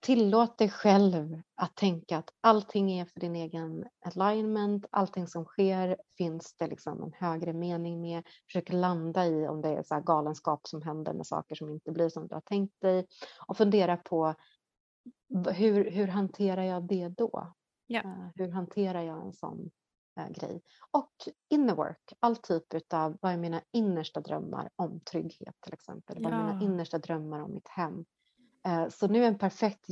[0.00, 5.96] tillåt dig själv att tänka att allting är för din egen alignment, allting som sker
[6.18, 8.22] finns det liksom en högre mening med.
[8.46, 12.08] Försök landa i om det är så galenskap som händer med saker som inte blir
[12.08, 13.06] som du har tänkt dig
[13.46, 14.34] och fundera på
[15.52, 17.52] hur, hur hanterar jag det då?
[18.04, 19.70] Eh, hur hanterar jag en sån
[20.20, 20.62] eh, grej?
[20.90, 21.12] Och
[21.48, 26.22] inner work, all typ av vad är mina innersta drömmar om trygghet till exempel.
[26.22, 28.04] Vad är mina innersta drömmar om mitt hem?
[28.66, 29.86] Eh, Så nu är en perfekt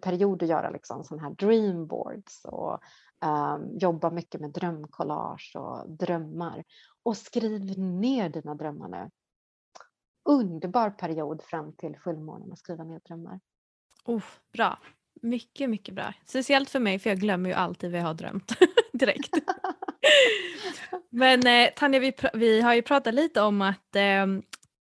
[0.00, 2.80] period att göra liksom sån här dream boards och
[3.24, 6.64] ehm, jobba mycket med drömcollage och drömmar.
[7.02, 9.10] Och skriv ner dina drömmar nu.
[10.24, 13.40] Underbar period fram till fullmånen att skriva ner drömmar.
[14.04, 14.78] Oh, bra.
[15.22, 16.14] Mycket, mycket bra.
[16.26, 18.52] Speciellt för mig för jag glömmer ju alltid vad jag har drömt
[18.92, 19.34] direkt.
[21.10, 24.26] Men eh, Tanja, vi, vi har ju pratat lite om att eh,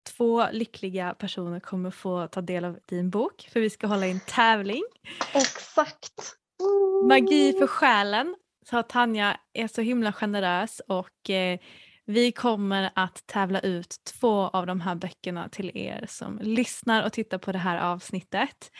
[0.04, 4.20] två lyckliga personer kommer få ta del av din bok för vi ska hålla en
[4.20, 4.84] tävling.
[5.34, 6.38] Exakt!
[7.08, 8.36] Magi för själen.
[8.70, 11.60] Så Tanja är så himla generös och eh,
[12.06, 17.14] vi kommer att tävla ut två av de här böckerna till er som lyssnar och
[17.14, 18.72] tittar på det här avsnittet.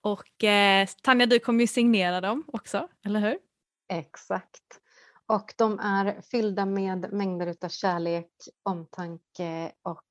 [0.00, 3.38] Och eh, Tanja, du kommer ju signera dem också, eller hur?
[3.92, 4.80] Exakt.
[5.26, 8.30] Och de är fyllda med mängder av kärlek,
[8.62, 10.02] omtanke och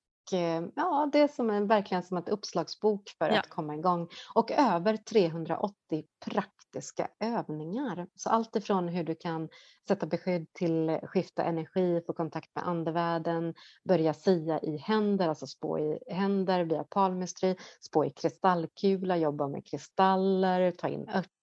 [0.76, 3.39] ja, det är som en, verkligen som ett uppslagsbok för Ja.
[3.39, 4.07] att komma igång.
[4.35, 8.07] Och över 380 praktiska övningar.
[8.15, 9.49] Så allt ifrån hur du kan
[9.88, 13.53] sätta beskydd till skifta energi, få kontakt med andevärlden,
[13.88, 19.65] börja sia i händer, alltså spå i händer via palmistry, spå i kristallkula, jobba med
[19.68, 21.38] kristaller, ta in örter.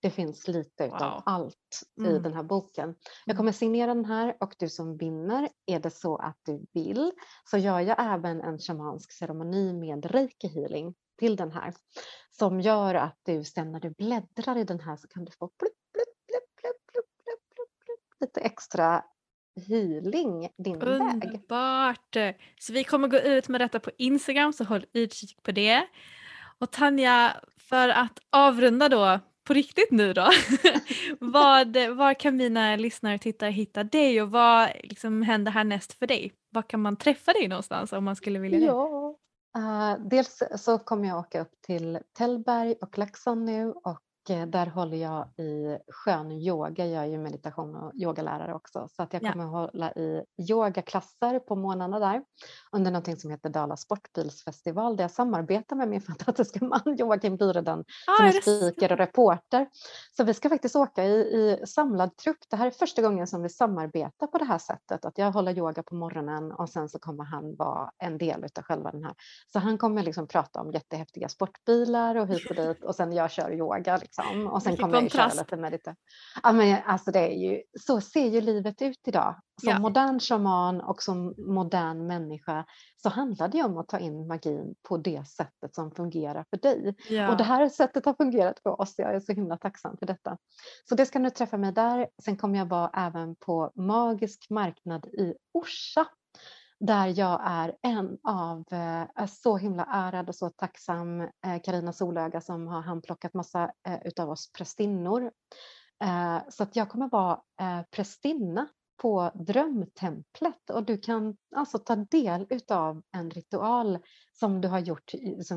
[0.00, 1.22] Det finns lite Wow.
[1.26, 1.56] allt
[2.00, 2.22] i Mm.
[2.22, 2.94] den här boken.
[3.26, 3.36] Jag Mm.
[3.36, 7.12] kommer signera den här och du som vinner, är det så att du vill
[7.50, 11.74] så gör jag även en shamansk ceremoni med reiki healing till den här
[12.30, 15.48] som gör att du sen när du bläddrar i den här så kan du få
[15.48, 17.06] plupp, plupp, plupp,
[18.20, 19.04] lite extra
[19.68, 21.14] healing din Underbart.
[21.14, 21.24] väg.
[21.24, 22.16] Underbart!
[22.60, 25.86] Så vi kommer gå ut med detta på Instagram så håll utkik på det.
[26.58, 29.20] Och Tanja, för att avrunda då
[29.50, 30.30] på riktigt nu då.
[31.20, 36.06] vad, var kan mina lyssnare och tittare hitta dig och vad liksom händer härnäst för
[36.06, 36.32] dig?
[36.50, 38.64] Var kan man träffa dig någonstans om man skulle vilja det?
[38.64, 39.14] Ja.
[39.58, 44.96] Uh, dels så kommer jag åka upp till Tällberg och Laxon nu och där håller
[44.96, 46.86] jag i skön yoga.
[46.86, 49.50] Jag är ju meditation och yogalärare också så att jag kommer ja.
[49.50, 52.22] hålla i yogaklasser på månaderna där
[52.72, 57.84] under någonting som heter Dala Sportbilsfestival där jag samarbetar med min fantastiska man Joakim Byreden
[58.06, 59.66] ah, som är speaker och reporter.
[60.16, 62.38] Så vi ska faktiskt åka i, i samlad trupp.
[62.50, 65.58] Det här är första gången som vi samarbetar på det här sättet att jag håller
[65.58, 69.14] yoga på morgonen och sen så kommer han vara en del av själva den här.
[69.52, 73.30] Så han kommer liksom prata om jättehäftiga sportbilar och hit och dit och sen jag
[73.30, 74.00] kör yoga.
[74.18, 74.46] Liksom.
[74.46, 75.96] Och sen kommer jag köra lite meditation.
[76.42, 79.40] Ja, men alltså det är ju, så ser ju livet ut idag.
[79.60, 79.78] Som ja.
[79.78, 82.64] modern shaman och som modern människa
[82.96, 86.94] så handlar det om att ta in magin på det sättet som fungerar för dig.
[87.08, 87.30] Ja.
[87.30, 88.94] Och det här sättet har fungerat för oss.
[88.96, 90.38] Jag är så himla tacksam för detta.
[90.88, 92.08] Så det ska nu träffa mig där.
[92.24, 96.06] Sen kommer jag vara även på Magisk marknad i Orsa
[96.80, 101.92] där jag är en av, eh, är så himla ärad och så tacksam eh, Karina
[101.92, 105.30] Solöga som har handplockat massa eh, utav oss prästinnor.
[106.48, 107.40] Så att jag kommer vara
[107.90, 108.68] prästinna
[109.02, 113.98] på Drömtemplet och du kan alltså ta del utav en ritual
[114.32, 115.12] som du har gjort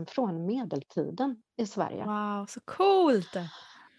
[0.08, 2.06] från medeltiden i Sverige.
[2.06, 3.38] Wow, så coolt!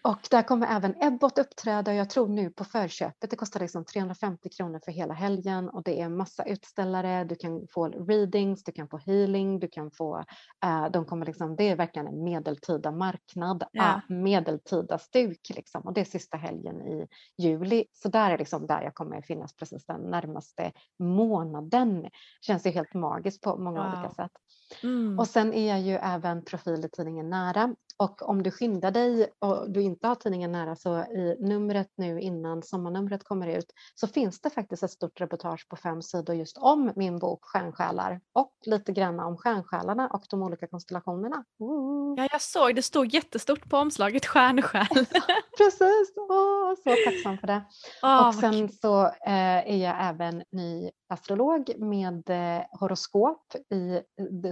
[0.05, 4.49] Och där kommer även Ebbot uppträda, jag tror nu på förköpet, det kostar liksom 350
[4.49, 8.87] kronor för hela helgen och det är massa utställare, du kan få readings, du kan
[8.87, 10.17] få healing, du kan få,
[10.65, 14.01] uh, de kommer liksom, det är verkligen en medeltida marknad, ja.
[14.09, 17.07] uh, medeltida stuk liksom och det är sista helgen i
[17.37, 17.85] juli.
[17.93, 22.09] Så där är liksom där jag kommer finnas precis den närmaste månaden.
[22.41, 23.93] Känns ju helt magiskt på många wow.
[23.93, 24.31] olika sätt.
[24.83, 25.19] Mm.
[25.19, 29.27] Och sen är jag ju även profil i tidningen Nära och om du skyndar dig
[29.39, 34.07] och du inte har tidningen nära så i numret nu innan sommarnumret kommer ut så
[34.07, 38.53] finns det faktiskt ett stort reportage på fem sidor just om min bok Stjärnsjälar och
[38.65, 41.43] lite grann om stjärnsjälarna och de olika konstellationerna.
[42.17, 44.87] Ja, jag såg det stod jättestort på omslaget Stjärnsjäl.
[45.57, 47.61] Precis, Åh, så tacksam för det.
[48.01, 54.03] Oh, och sen så eh, är jag även ny astrolog med eh, horoskop i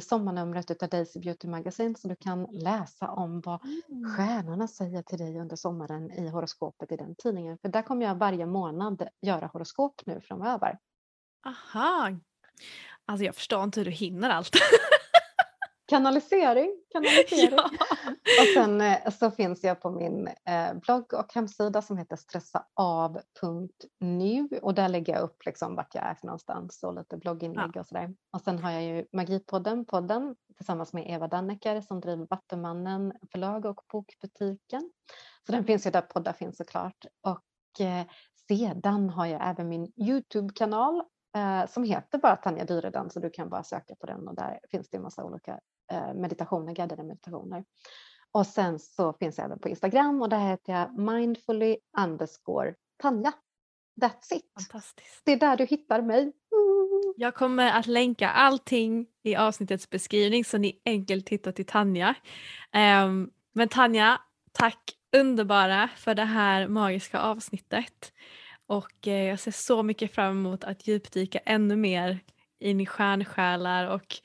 [0.01, 4.09] sommarnumret av Daisy Beauty Magazine så du kan läsa om vad mm.
[4.09, 7.57] stjärnorna säger till dig under sommaren i horoskopet i den tidningen.
[7.57, 10.79] För där kommer jag varje månad göra horoskop nu framöver.
[11.45, 12.09] Aha!
[13.05, 14.55] Alltså jag förstår inte hur du hinner allt.
[15.85, 17.59] Kanalisering, kanalisering.
[18.25, 18.41] Ja.
[18.41, 23.29] Och sen eh, så finns jag på min eh, blogg och hemsida som heter stressaav.nu
[24.61, 27.79] och där lägger jag upp liksom vart jag är för någonstans och lite blogginlägg ja.
[27.79, 28.15] och sådär.
[28.33, 33.65] Och sen har jag ju Magipodden, podden tillsammans med Eva Dannecker som driver Vattumannen förlag
[33.65, 34.91] och bokbutiken.
[35.45, 37.05] Så den finns ju där poddar finns såklart.
[37.21, 37.43] Och
[37.85, 38.05] eh,
[38.47, 41.03] sedan har jag även min Youtube-kanal
[41.67, 44.89] som heter bara Tanja Dyredan så du kan bara söka på den och där finns
[44.89, 45.59] det en massa olika
[46.15, 47.63] meditationer, guidade meditationer.
[48.31, 53.33] Och sen så finns jag även på Instagram och där heter jag mindfully underscore Tanja.
[54.01, 54.45] That's it.
[54.55, 55.21] Fantastiskt.
[55.25, 56.31] Det är där du hittar mig.
[57.15, 62.15] Jag kommer att länka allting i avsnittets beskrivning så ni enkelt hittar till Tanja.
[63.05, 64.21] Um, men Tanja,
[64.51, 68.13] tack underbara för det här magiska avsnittet.
[68.67, 72.19] Och eh, jag ser så mycket fram emot att djupdyka ännu mer
[72.59, 74.15] in i stjärnsjälar och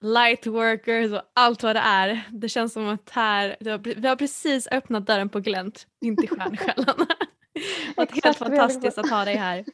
[0.00, 2.22] lightworkers och allt vad det är.
[2.32, 3.56] Det känns som att här,
[4.00, 7.06] vi har precis öppnat dörren på glänt in till stjärnsjälarna.
[7.96, 9.64] och helt fantastiskt att ha dig här.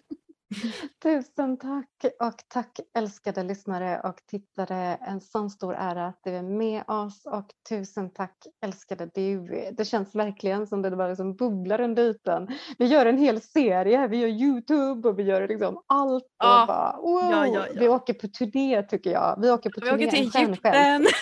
[1.03, 4.99] Tusen tack och tack älskade lyssnare och tittare.
[5.01, 9.47] En sån stor ära att du är med oss och tusen tack älskade du.
[9.73, 12.49] Det känns verkligen som det bara liksom bubblar under ytan.
[12.79, 16.25] Vi gör en hel serie, vi gör Youtube och vi gör liksom allt.
[16.39, 16.63] Ja.
[16.63, 17.31] Och bara, wow.
[17.31, 17.81] ja, ja, ja.
[17.81, 19.41] Vi åker på turné tycker jag.
[19.41, 20.07] Vi åker på vi turné.
[20.07, 21.07] åker till Egypten.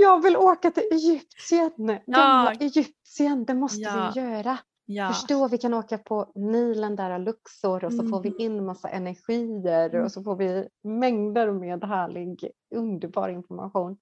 [0.00, 1.98] Jag vill åka till Egypten.
[2.06, 4.58] Gamla Egypten, det måste vi göra.
[4.94, 5.08] Ja.
[5.08, 8.10] Förstå, vi kan åka på Nilen där Luxor och så mm.
[8.10, 8.40] får vi mm.
[8.40, 10.04] in massa energier mm.
[10.04, 13.96] och så får vi mängder med härlig underbar information.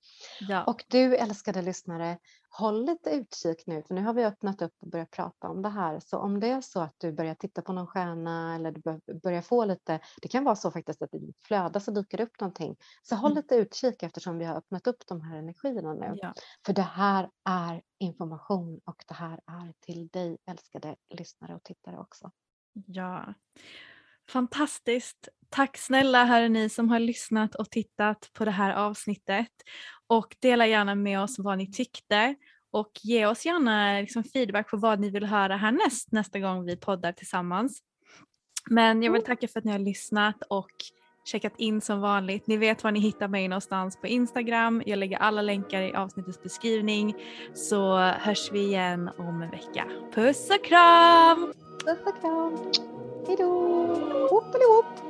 [0.49, 0.65] Ja.
[0.65, 2.19] Och du älskade lyssnare,
[2.51, 5.68] håll lite utkik nu för nu har vi öppnat upp och börjat prata om det
[5.68, 6.01] här.
[6.01, 8.81] Så om det är så att du börjar titta på någon stjärna eller du
[9.20, 12.24] börjar få lite, det kan vara så faktiskt att i ditt flöde så dyker det
[12.24, 12.77] upp någonting.
[13.02, 13.43] Så håll mm.
[13.43, 16.12] lite utkik eftersom vi har öppnat upp de här energierna nu.
[16.16, 16.35] Ja.
[16.66, 21.98] För det här är information och det här är till dig älskade lyssnare och tittare
[21.98, 22.31] också.
[22.72, 23.35] Ja,
[24.31, 25.28] fantastiskt.
[25.51, 29.52] Tack snälla hörni som har lyssnat och tittat på det här avsnittet
[30.07, 32.35] och dela gärna med oss vad ni tyckte
[32.73, 36.77] och ge oss gärna liksom feedback på vad ni vill höra härnäst nästa gång vi
[36.77, 37.82] poddar tillsammans.
[38.70, 40.70] Men jag vill tacka för att ni har lyssnat och
[41.24, 42.47] checkat in som vanligt.
[42.47, 44.82] Ni vet var ni hittar mig någonstans på Instagram.
[44.86, 47.15] Jag lägger alla länkar i avsnittets beskrivning
[47.55, 49.86] så hörs vi igen om en vecka.
[50.15, 51.52] Puss och kram!
[51.85, 53.10] Puss och kram!
[53.26, 53.48] Hejdå!
[54.30, 55.10] Hoppelihopp!